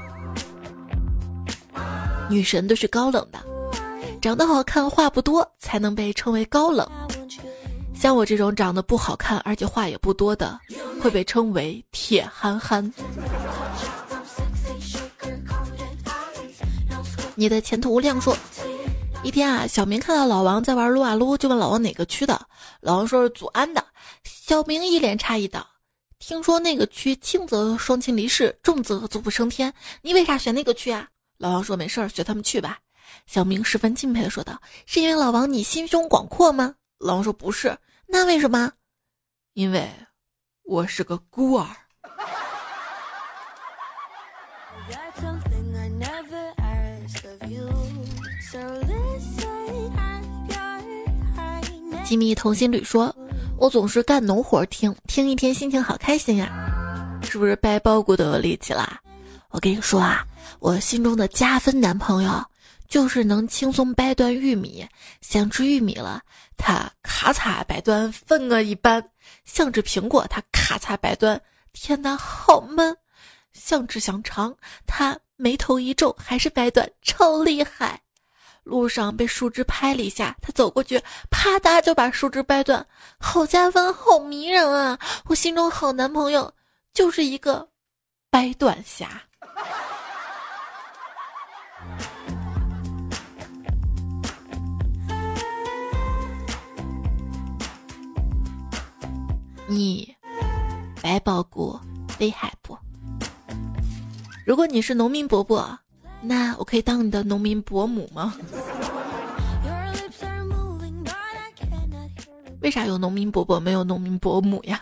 [2.29, 3.39] 女神都是高冷的，
[4.21, 6.85] 长得好看话不多才能被称为高冷。
[7.95, 10.59] 像我这种长得不好看，而且话也不多的，
[11.01, 12.93] 会被称为铁憨憨。
[17.43, 18.39] 你的前途无量说，
[19.25, 22.47] 一天啊，小明看到老王在玩撸啊撸，就问老王哪个区的，
[22.81, 23.85] 老王说是祖安的。
[24.23, 25.67] 小明一脸诧异道
[26.21, 32.79] ：“听说那个区轻则双亲离世，重则祖不升天，你为啥选那个区啊？”老王说：“没事儿，随他们去吧。”
[33.27, 37.77] 小明十分敬佩的说道：“是因为老王你心胸广阔吗？”老王说：“不是。”
[38.07, 38.71] 那为什么？
[39.55, 39.91] 因为
[40.63, 41.67] 我是个孤儿。
[52.13, 53.17] 吉米同心旅说
[53.57, 56.53] ：“我总是干农活听，听一天心情好开心呀，
[57.23, 59.01] 是不是掰包谷都有力气啦？
[59.49, 60.23] 我跟你说啊，
[60.59, 62.45] 我心中的加分男朋友。”
[62.87, 64.87] 就是能轻松掰断玉米，
[65.23, 66.21] 想吃玉米了，
[66.59, 69.01] 他咔嚓掰断分个一半；
[69.47, 71.41] 想吃苹果，他咔嚓掰断，
[71.73, 72.95] 天哪，好闷！
[73.55, 74.55] 想吃香肠，
[74.87, 77.99] 他眉头一皱，还是掰断，超厉害！
[78.65, 82.87] 路上被树枝拍了一下，他走过去，啪嗒就把树枝掰断，
[83.19, 84.99] 好加分，好迷人啊！
[85.27, 86.53] 我心中好男朋友
[86.93, 87.69] 就是一个
[88.31, 89.23] 掰断侠。
[99.67, 100.15] 你
[101.03, 101.79] 白包谷
[102.19, 102.79] 厉害不？
[104.45, 105.79] 如果你是农民伯伯，
[106.23, 108.35] 那我可以当你的农民伯母吗？
[112.61, 114.81] 为啥有农民伯伯没有农民伯母呀？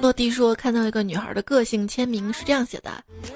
[0.00, 2.90] 落地说看到一个女孩的个性签名是这样写的：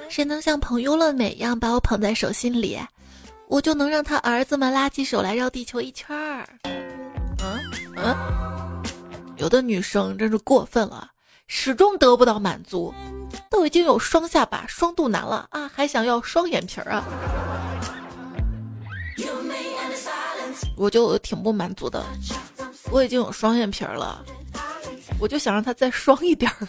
[0.09, 2.79] 谁能像捧优乐美一样把我捧在手心里，
[3.49, 6.49] 我就能让他儿子们拉起手来绕地球一圈儿。
[6.65, 7.59] 嗯
[7.97, 8.17] 嗯。
[9.37, 11.11] 有的女生真是过分了，
[11.47, 12.93] 始终得不到满足
[13.51, 17.05] 都已经有双下巴双肚腩了啊还想要双眼皮儿啊。
[20.77, 22.05] 我就挺不满足的
[22.91, 24.25] 我已经有双眼皮儿了
[25.19, 26.69] 我就想让他再双一点儿。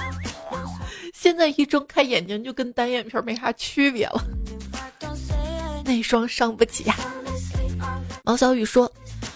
[1.12, 4.24] 现在一睁开眼睛就跟单眼皮没啥区别了
[5.84, 6.96] 内双伤不起呀
[8.24, 8.90] 王小雨说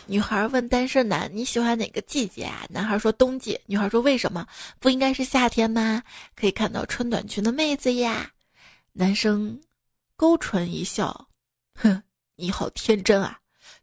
[0.07, 4.47] 女孩问单身男你喜欢哪个季节啊？”男孩说：“冬季。”女孩说：“为什么？
[4.79, 6.03] 不应该是夏天吗？
[6.37, 8.31] 可以看到穿短裙的妹子呀。”
[8.93, 9.61] 男生
[10.17, 11.29] 勾唇一笑
[11.75, 12.03] ：“哼，
[12.37, 13.39] 你好天真啊！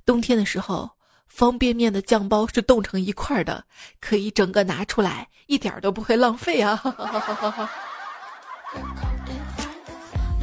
[0.06, 0.90] 冬天的时候，
[1.28, 3.66] 方便面的酱包是冻成一块的，
[4.00, 6.76] 可以整个拿出来，一点都不会浪费啊！”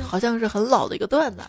[0.02, 1.42] 好像是很老的一个段子。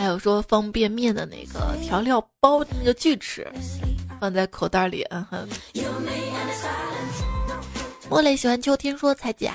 [0.00, 3.46] 还有说方便面的那个调料包的那个锯齿，
[4.18, 5.46] 放在口袋里，嗯哼。
[8.08, 9.52] 莫雷喜欢秋天说彩姐，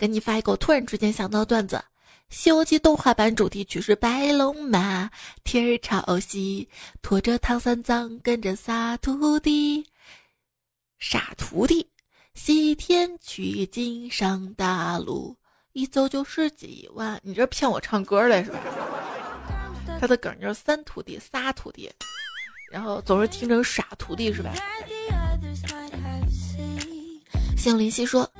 [0.00, 1.76] 给你发一个，我突然之间想到段子，
[2.30, 5.10] 《西游记》动画版主题曲是白龙马，
[5.44, 6.66] 天朝西，
[7.02, 9.84] 驮着唐三藏跟着仨徒弟，
[10.98, 11.86] 傻徒弟，
[12.32, 15.36] 西天取经上大路，
[15.74, 17.20] 一走就是几万。
[17.22, 18.58] 你这骗我唱歌来是吧？
[20.00, 21.90] 他的梗就是三徒弟、仨徒弟，
[22.70, 24.52] 然后总是听成傻徒弟是吧？
[27.56, 28.30] 姓林夕说：“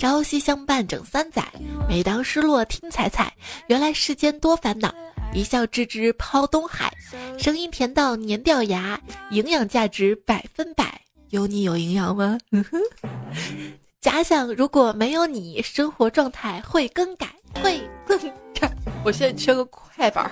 [0.00, 1.46] 朝夕相伴整三载，
[1.88, 3.32] 每当失落听彩彩。
[3.68, 4.92] 原来世间多烦恼，
[5.32, 6.92] 一笑置之抛东海。
[7.38, 9.00] 声音甜到粘掉牙，
[9.30, 11.00] 营养价值百分百。
[11.30, 12.36] 有你有营养吗？
[14.00, 17.28] 假想如果没有你，生活状态会更改，
[17.62, 18.18] 会更
[18.52, 18.68] 改。
[19.04, 20.28] 我现在缺个快板。”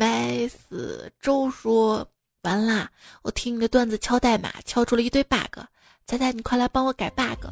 [0.00, 2.08] 麦死周说
[2.40, 2.88] 完啦！
[3.20, 5.60] 我听你的段子敲代码，敲出了一堆 bug。
[6.06, 7.48] 猜猜你快来帮我改 bug，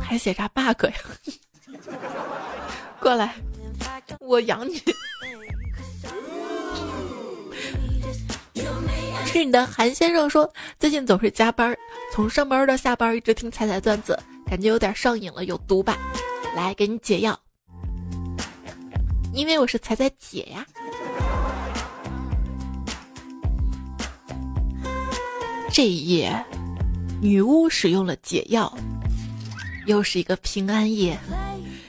[0.00, 0.94] 还写啥 bug 呀？
[2.98, 3.34] 过来，
[4.20, 4.82] 我养你。
[9.26, 11.76] 是你的韩先生说，最近总是加班，
[12.10, 15.98] 从上班到下班一直听彩彩段子，感觉有点上瘾了，有毒吧？
[16.56, 17.38] 来，给你解药。
[19.32, 20.66] 因为我是彩彩姐呀。
[25.70, 26.44] 这一夜，
[27.20, 28.70] 女巫使用了解药，
[29.86, 31.18] 又是一个平安夜。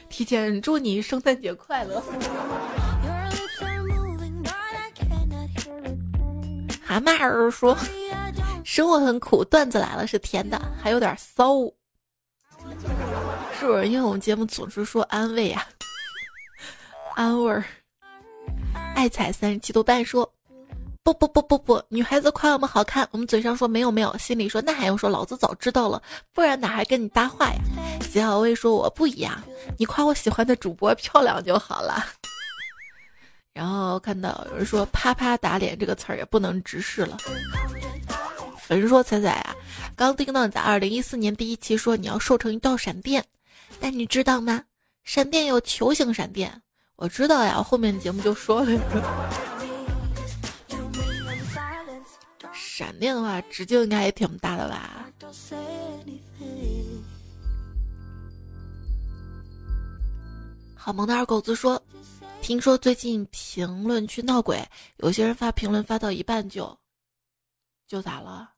[0.08, 2.02] 提前祝你圣诞节快乐。
[6.82, 7.76] 蛤蟆儿说
[8.64, 11.56] ：“生活很苦，段子来了是甜的，还有点骚。”
[13.58, 13.88] 是不是？
[13.88, 15.66] 因为我们节目总是说安慰啊。
[17.14, 17.64] 安慰儿，
[18.94, 20.28] 爱彩三十七度半说，
[21.04, 26.02] 不不不不不，女孩子夸我们好看，我们嘴上说没有没有，心里说那还用说，老子早知道了，
[26.32, 27.60] 不然哪还跟你搭话呀？
[28.00, 29.40] 吉小薇说我不一样，
[29.78, 32.04] 你夸我喜欢的主播漂亮就好了。
[33.54, 37.16] 然后看到有人说啪啪打脸这个词儿也不能直视了。
[38.58, 39.54] 粉丝说彩彩啊，
[39.94, 43.24] 刚听到你在二零一四年第一期说你要瘦成一道闪电，
[43.78, 44.64] 但你知道吗？
[45.04, 46.60] 闪电有球形闪电。
[46.96, 48.70] 我知道呀，后面节目就说了。
[52.52, 55.06] 闪电的话，直径应该也挺大的吧？
[60.74, 61.82] 好萌的二狗子说
[62.42, 64.62] ：“听说最近评论区闹鬼，
[64.98, 66.78] 有些人发评论发到一半就
[67.88, 68.50] 就咋了？”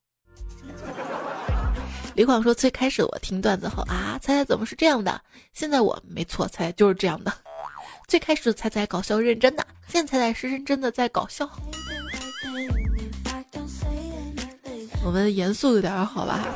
[2.15, 5.23] 李广说：“最开始我听段子后啊，猜猜怎么是这样的？
[5.53, 7.33] 现在我没错，猜就是这样的。”
[8.09, 11.51] 最开始彩彩搞笑认真的，现在彩彩是认真的在搞笑。
[15.05, 16.47] 我们严肃一点好吧？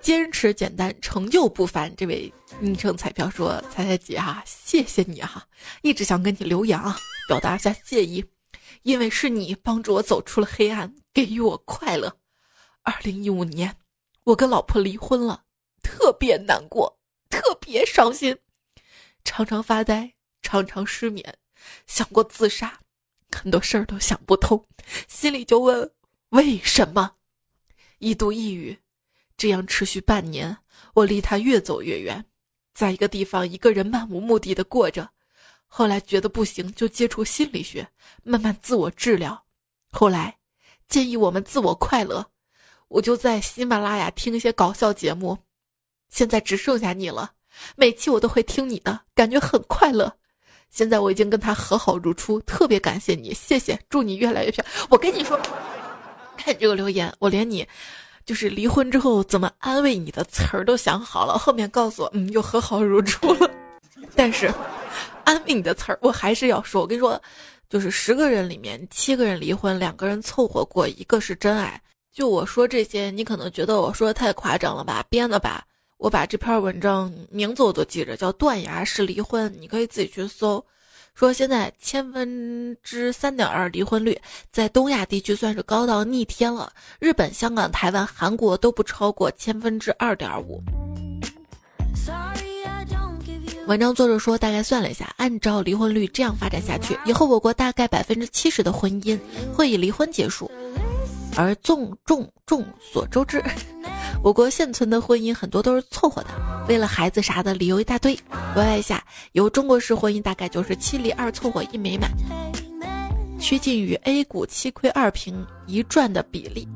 [0.00, 1.94] 坚持简单，成就不凡。
[1.96, 5.44] 这位昵称彩票说：“彩彩姐哈，谢谢你哈，
[5.82, 6.96] 一直想跟你留言啊，
[7.28, 8.24] 表达一下谢意，
[8.82, 12.16] 因为是你帮助我走出了黑暗，给予我快乐。
[12.82, 13.76] 二零一五年，
[14.22, 15.42] 我跟老婆离婚了，
[15.82, 18.38] 特别难过，特别伤心，
[19.24, 20.12] 常常发呆。”
[20.42, 21.38] 常常失眠，
[21.86, 22.80] 想过自杀，
[23.30, 24.66] 很多事儿都想不通，
[25.08, 25.90] 心里就问
[26.30, 27.16] 为什么，
[27.98, 28.78] 一度抑郁，
[29.36, 30.56] 这样持续半年，
[30.94, 32.24] 我离他越走越远，
[32.72, 35.10] 在一个地方一个人漫无目的的过着，
[35.66, 37.88] 后来觉得不行，就接触心理学，
[38.22, 39.44] 慢慢自我治疗，
[39.90, 40.38] 后来
[40.88, 42.30] 建议我们自我快乐，
[42.88, 45.38] 我就在喜马拉雅听一些搞笑节目，
[46.08, 47.34] 现在只剩下你了，
[47.76, 50.18] 每期我都会听你的，感觉很快乐。
[50.70, 54.86] 现在我已经跟他和好如初，特别感谢你，谢谢，祝你越来越漂亮。
[54.88, 55.38] 我跟你说，
[56.36, 57.66] 看这个留言，我连你，
[58.24, 63.50] 就是离婚之后怎么安慰你的词儿都想好了，后面告诉我，嗯，又和好如初了。
[64.14, 64.52] 但是，
[65.24, 66.80] 安慰你的词儿我还是要说。
[66.80, 67.20] 我跟你说，
[67.68, 71.80] 就是十个人里面七个人离婚，两个人凑合过，一个是真爱。
[72.12, 75.64] 就我说这些，你可能觉得我说的太夸张了吧，编的吧？
[76.00, 80.64] 我把这篇文章名字我都记着，叫《断崖式离婚》，你可以自己去搜。
[81.14, 84.18] 说现在千分之三点二离婚率
[84.50, 90.62] 在东亚地区算是高到逆天了，日本、香港、台湾、韩国都不超过千分之二点五。
[93.66, 99.18] 文章作者说，大概算了一下，按照离婚率这样发展下去，以后我国大概百分之七十的婚姻
[99.52, 100.50] 会以离婚结束。
[101.36, 103.44] 而众众众所周知，
[104.22, 106.28] 我国现存的婚姻很多都是凑合的，
[106.68, 108.18] 为了孩子啥的理由一大堆。
[108.52, 109.02] 关爱一下，
[109.32, 112.10] 有中国式婚姻大概就是七离二凑合一美满，
[113.38, 116.68] 趋近于 A 股七亏二平一赚的比例。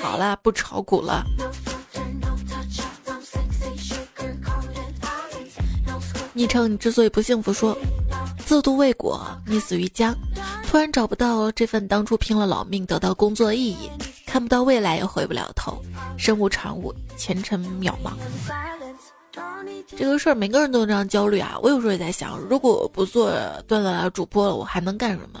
[0.00, 1.24] 好了，不炒股了。
[6.32, 7.76] 昵称你之所以不幸福，说
[8.50, 10.12] 自渡未果，溺死于江。
[10.66, 13.88] 突然找不到这份当初拼了老命得到工作的意义，
[14.26, 15.80] 看不到未来也回不了头，
[16.18, 18.10] 身无长物，前程渺茫。
[19.96, 21.56] 这个事儿每个人都有这样焦虑啊！
[21.62, 23.30] 我有时候也在想，如果不做
[23.68, 25.40] 段子主播了，我还能干什么？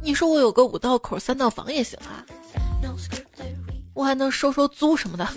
[0.00, 2.22] 你说我有个五道口三道房也行啊，
[3.94, 5.28] 我还能收收租什么的。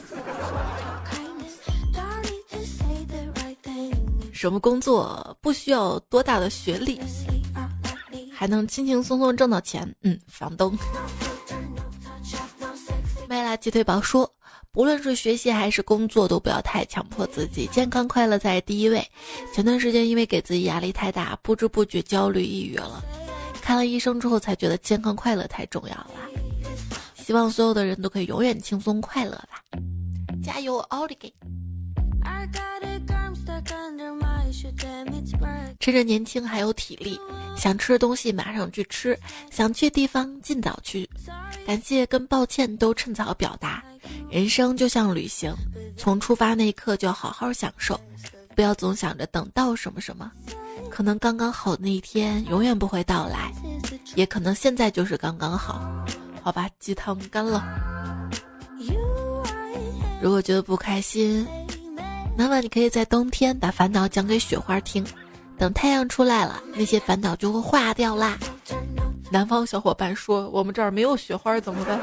[4.46, 7.02] 什么工作不需要多大的学历？
[8.32, 10.78] 还能轻轻松松挣到钱，嗯，房东。
[13.28, 14.32] 麦辣鸡腿堡说，
[14.72, 19.04] 不论是学习还是工作，都不要太强迫自己，健康快乐在第一位。
[19.52, 23.04] 前段时间因为给自己压力太大，不知不觉焦虑抑郁了。
[23.64, 26.12] 看了医生之后，才觉得健康快乐太重要了。
[27.16, 29.64] 希望所有的人都可以永远轻松快乐吧，
[30.44, 31.34] 加油，奥利给！
[35.80, 37.20] 趁着年轻还有体力，
[37.58, 39.18] 想吃的东西马上去吃，
[39.52, 41.10] 想去的地方尽早去。
[41.66, 43.84] 感谢跟抱歉都趁早表达。
[44.30, 45.54] 人生就像旅行，
[45.98, 48.00] 从出发那一刻就要好好享受，
[48.56, 50.32] 不要总想着等到什么什么。
[50.90, 53.52] 可能刚刚好的那一天永远不会到来，
[54.16, 56.06] 也可能现在就是刚刚好。
[56.42, 57.64] 好吧，鸡汤干了。
[60.22, 61.46] 如果觉得不开心。
[62.38, 65.06] 那么你可以在冬天把烦恼讲给雪花听，
[65.58, 68.38] 等太阳出来了，那些烦恼就会化掉啦。
[69.32, 72.00] 南方小伙伴说：“我们这儿没有雪花，怎么办？”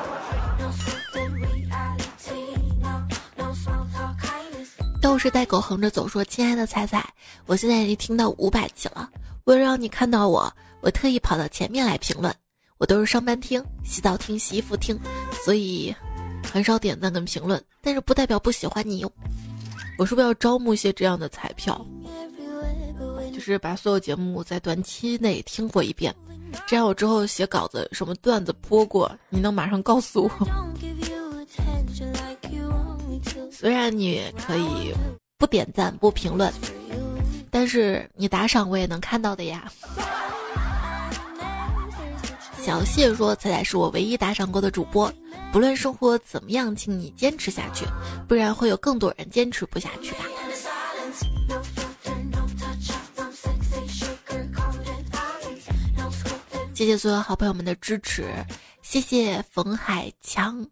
[5.00, 6.08] 都是带狗横着走。
[6.08, 7.06] 说：“亲爱的彩彩，
[7.46, 9.10] 我现在已经听到五百集了。
[9.44, 12.34] 为了让你看到我，我特意跑到前面来评论。
[12.78, 14.98] 我都是上班听、洗澡听、洗衣服听，
[15.44, 15.94] 所以
[16.52, 17.62] 很少点赞跟评论。
[17.82, 19.12] 但是不代表不喜欢你哟。”
[19.98, 21.84] 我是不是要招募一些这样的彩票？
[23.32, 26.14] 就是把所有节目在短期内听过一遍，
[26.66, 30.30] 这样我之后写稿子什么段子播过，你能马上告诉我。
[33.50, 34.92] 虽然你可以
[35.38, 36.52] 不点赞不评论，
[37.50, 39.70] 但是你打赏我也能看到的呀。
[42.60, 45.12] 小谢说：“彩彩是我唯一打赏过的主播。”
[45.52, 47.84] 不论生活怎么样，请你坚持下去，
[48.26, 50.24] 不然会有更多人坚持不下去吧。
[56.74, 58.24] 谢谢所有好朋友们的支持，
[58.80, 60.66] 谢谢冯海强，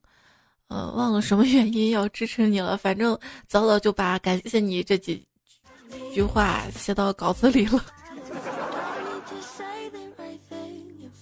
[0.69, 3.17] 呃，忘了什么原因要支持你了，反正
[3.47, 5.23] 早早就把感谢你这几
[6.13, 7.85] 句话写到稿子里了。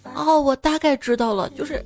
[0.15, 1.85] 哦，我大概知道了，就是。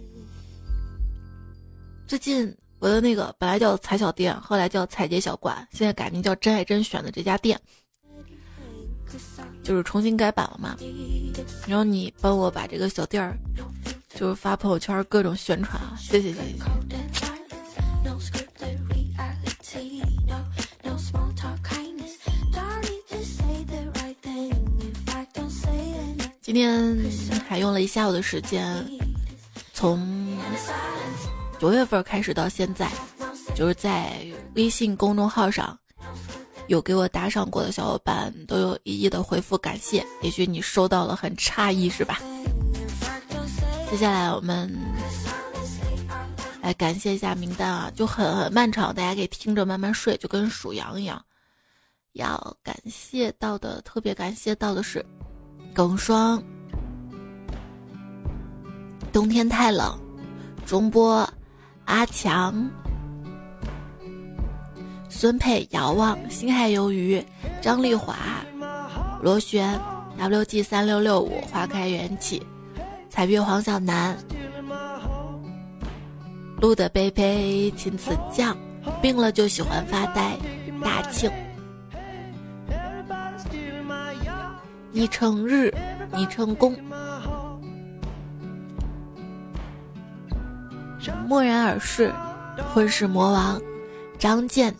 [2.07, 7.59] 最近我的那个本来叫彩小店，后来叫彩洁小馆，现在改名叫真爱甄选的这家店，
[9.63, 10.77] 就是重新改版了嘛。
[11.67, 13.39] 然后你帮我把这个小店儿，
[14.15, 16.55] 就是发朋友圈各种宣传啊，谢谢谢谢。
[26.43, 26.99] 今天
[27.49, 28.87] 还用了一下午的时间，
[29.73, 30.37] 从。
[31.63, 32.91] 九月份开始到现在，
[33.55, 35.79] 就是在微信公众号上
[36.67, 40.05] 有给我打赏过的小伙伴，都有一一的回复感谢。
[40.23, 42.19] 也许你收到了很诧异是吧？
[43.89, 44.77] 接下来我们
[46.61, 51.25] 来感谢一下名单啊，就很很漫长，大家可以听着慢慢睡，就跟数羊一样。
[52.15, 55.07] 要感谢到的，特别感谢到的是
[55.73, 56.43] 耿双，
[59.13, 59.97] 冬天太冷，
[60.67, 61.25] 中波。
[61.93, 62.71] 阿强、
[65.11, 67.23] 孙佩、遥望、星海游鱼、
[67.61, 68.17] 张丽华、
[69.21, 69.79] 螺旋、
[70.19, 72.43] WG 三六六五、花开缘起、
[73.11, 74.17] 彩月黄小南、
[76.63, 78.57] 路的杯杯、秦子酱、
[79.03, 80.39] 病了就喜欢发呆、
[80.83, 81.31] 大庆。
[84.93, 85.71] 昵称日，
[86.15, 86.75] 昵称公，
[91.11, 92.13] 默然而逝，
[92.73, 93.61] 混世魔王，
[94.19, 94.75] 张健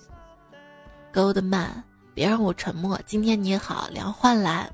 [1.13, 1.69] ，Goldman，
[2.15, 4.71] 别让我沉默，今天你好，梁焕兰，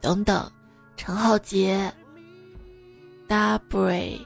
[0.00, 0.50] 等等，
[0.96, 1.92] 陈浩杰
[3.28, 4.18] ，Dabry，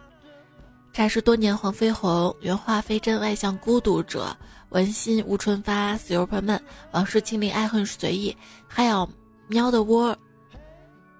[0.94, 4.36] 霎时多年黄飞鸿，原画非真，外向孤独者，
[4.70, 6.60] 文心吴春发，Superman，
[6.92, 9.08] 往事清零，爱恨随意，还有
[9.48, 10.16] 喵的窝。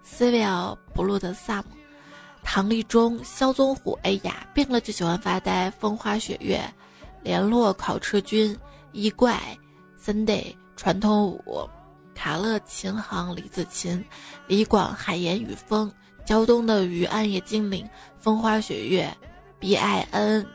[0.06, 1.64] Civil Blue 的 Sam，
[2.44, 5.68] 唐立忠、肖宗虎，哎呀，病了就喜欢发呆。
[5.72, 6.62] 风花雪月，
[7.22, 8.56] 联络考车君，
[8.92, 9.40] 衣怪
[10.00, 11.68] ，Sunday 传统舞，
[12.14, 14.04] 卡乐琴行，李子琴，
[14.46, 15.90] 李广海盐雨风，
[16.24, 17.88] 胶东的鱼，暗夜精灵，
[18.20, 19.12] 风花雪月
[19.58, 20.46] ，B I N，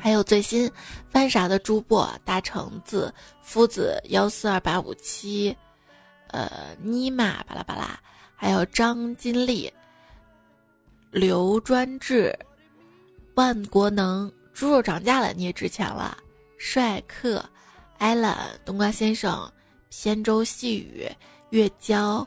[0.00, 0.70] 还有最新
[1.10, 5.54] 翻啥的主播大橙子夫子幺四二八五七。
[6.28, 6.48] 呃，
[6.80, 7.98] 尼玛巴拉巴拉，
[8.42, 9.70] 还有张金丽、
[11.10, 12.34] 刘专志、
[13.34, 16.16] 万国能，猪肉涨价了你也值钱了。
[16.56, 17.44] 帅客、
[17.98, 19.46] 艾兰、冬瓜先生、
[19.90, 21.06] 仙舟细雨、
[21.50, 22.26] 月娇、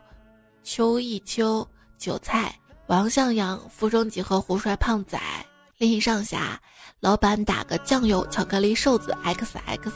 [0.62, 2.54] 秋意秋、韭菜、
[2.86, 5.20] 王向阳、浮生几何、胡帅胖仔、
[5.80, 6.62] 林上侠、
[7.00, 9.92] 老板打个酱油巧克力瘦子 X X，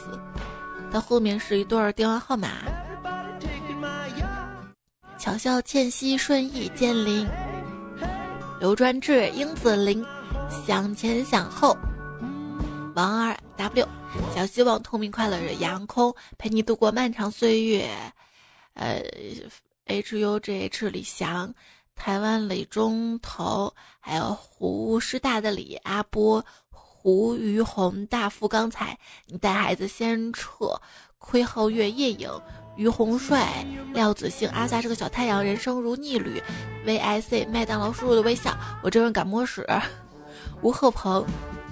[0.92, 2.50] 它后面是一对电话号码。
[5.18, 7.28] 巧笑倩兮，顺意建林，
[8.60, 10.06] 刘专志、英子林，
[10.66, 11.76] 想前想后，
[12.96, 13.88] 王二 W，
[14.36, 17.90] 小希望，透明快乐着，阳空陪你度过漫长岁月，
[18.76, 19.02] 呃
[19.86, 21.52] ，H U G H 李翔，
[21.96, 28.96] 台湾李中头，还有胡师大的李阿波，胡于红，大富刚才，
[29.26, 30.80] 你带孩子先撤，
[31.18, 32.30] 窥皓月夜影。
[32.78, 36.42] 于洪帅、廖子兴、阿萨是个小太阳，人生如逆旅。
[36.86, 39.66] V I C 麦当劳叔叔的微笑，我这人敢摸屎。
[40.62, 41.26] 吴鹤鹏、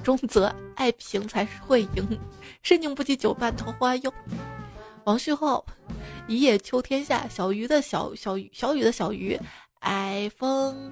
[0.04, 2.20] 钟泽、爱平才是会赢。
[2.64, 4.14] 深宁不及久伴桃花幽。
[5.04, 5.64] 王旭浩、
[6.28, 7.28] 一夜秋天下。
[7.30, 9.40] 小鱼的小小雨，小雨的小鱼。
[9.82, 10.92] 矮风、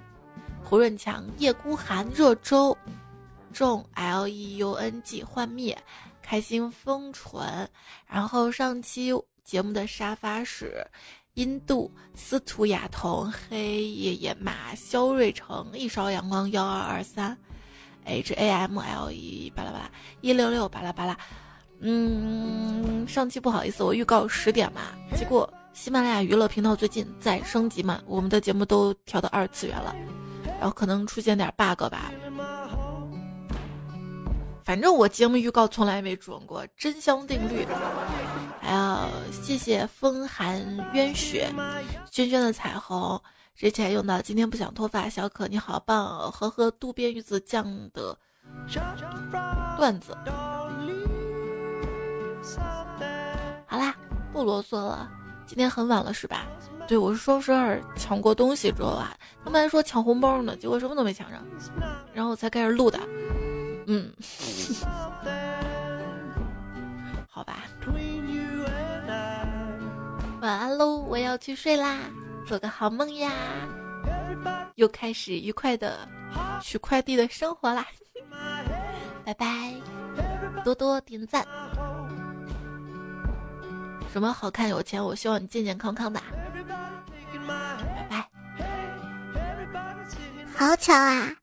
[0.63, 2.77] 胡润强、叶孤寒、热粥。
[3.51, 5.75] 众 L E U N G 幻灭。
[6.21, 7.67] 开心封唇。
[8.07, 9.11] 然后上期。
[9.43, 10.85] 节目的沙发是
[11.33, 17.37] 印度司徒雅彤、黑爷爷、马肖瑞成、一勺阳光幺二二三
[18.05, 19.91] ，H A M L E 巴拉巴拉
[20.21, 21.17] 一六六巴拉巴拉。
[21.81, 24.81] 嗯，上期不好意思，我预告十点嘛，
[25.17, 29.93] 结果喜马拉雅娱乐频道最近在升级嘛，我们的节目都调到二次元了，
[30.59, 32.11] 然后可能出现点 bug 吧。
[34.63, 37.67] 反正我节目预告从来没准过，真香定律。
[38.63, 40.57] 还要谢谢风寒
[40.93, 41.53] 渊雪，
[42.09, 43.21] 轩轩的彩虹，
[43.53, 48.17] 之前用到今天不想脱发，小可你好棒，和和渡边鱼子酱的
[49.75, 50.17] 段子。
[53.65, 53.93] 好啦，
[54.31, 55.11] 不啰嗦了，
[55.45, 56.47] 今天很晚了是吧？
[56.87, 61.43] 对，我是双十二抢过东西之后啊，他们还说抢红包呢，结果什么都没抢上，
[62.13, 62.97] 然后我才开始录的。
[63.87, 64.09] 嗯，
[67.33, 67.63] 好吧。
[70.39, 71.97] 晚安喽，我要去睡啦，
[72.45, 73.31] 做个好梦呀。
[74.75, 76.07] 又开始愉快的
[76.61, 77.87] 取快递的生活啦，
[79.25, 79.73] 拜拜，
[80.63, 81.43] 多多点赞。
[84.11, 85.03] 什么好看有钱？
[85.03, 86.21] 我希望你健健康康的。
[87.47, 88.29] 拜拜。
[90.55, 91.35] 好巧啊！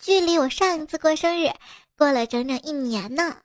[0.00, 1.48] 距离我上一次过生日，
[1.96, 3.36] 过了整整一年呢。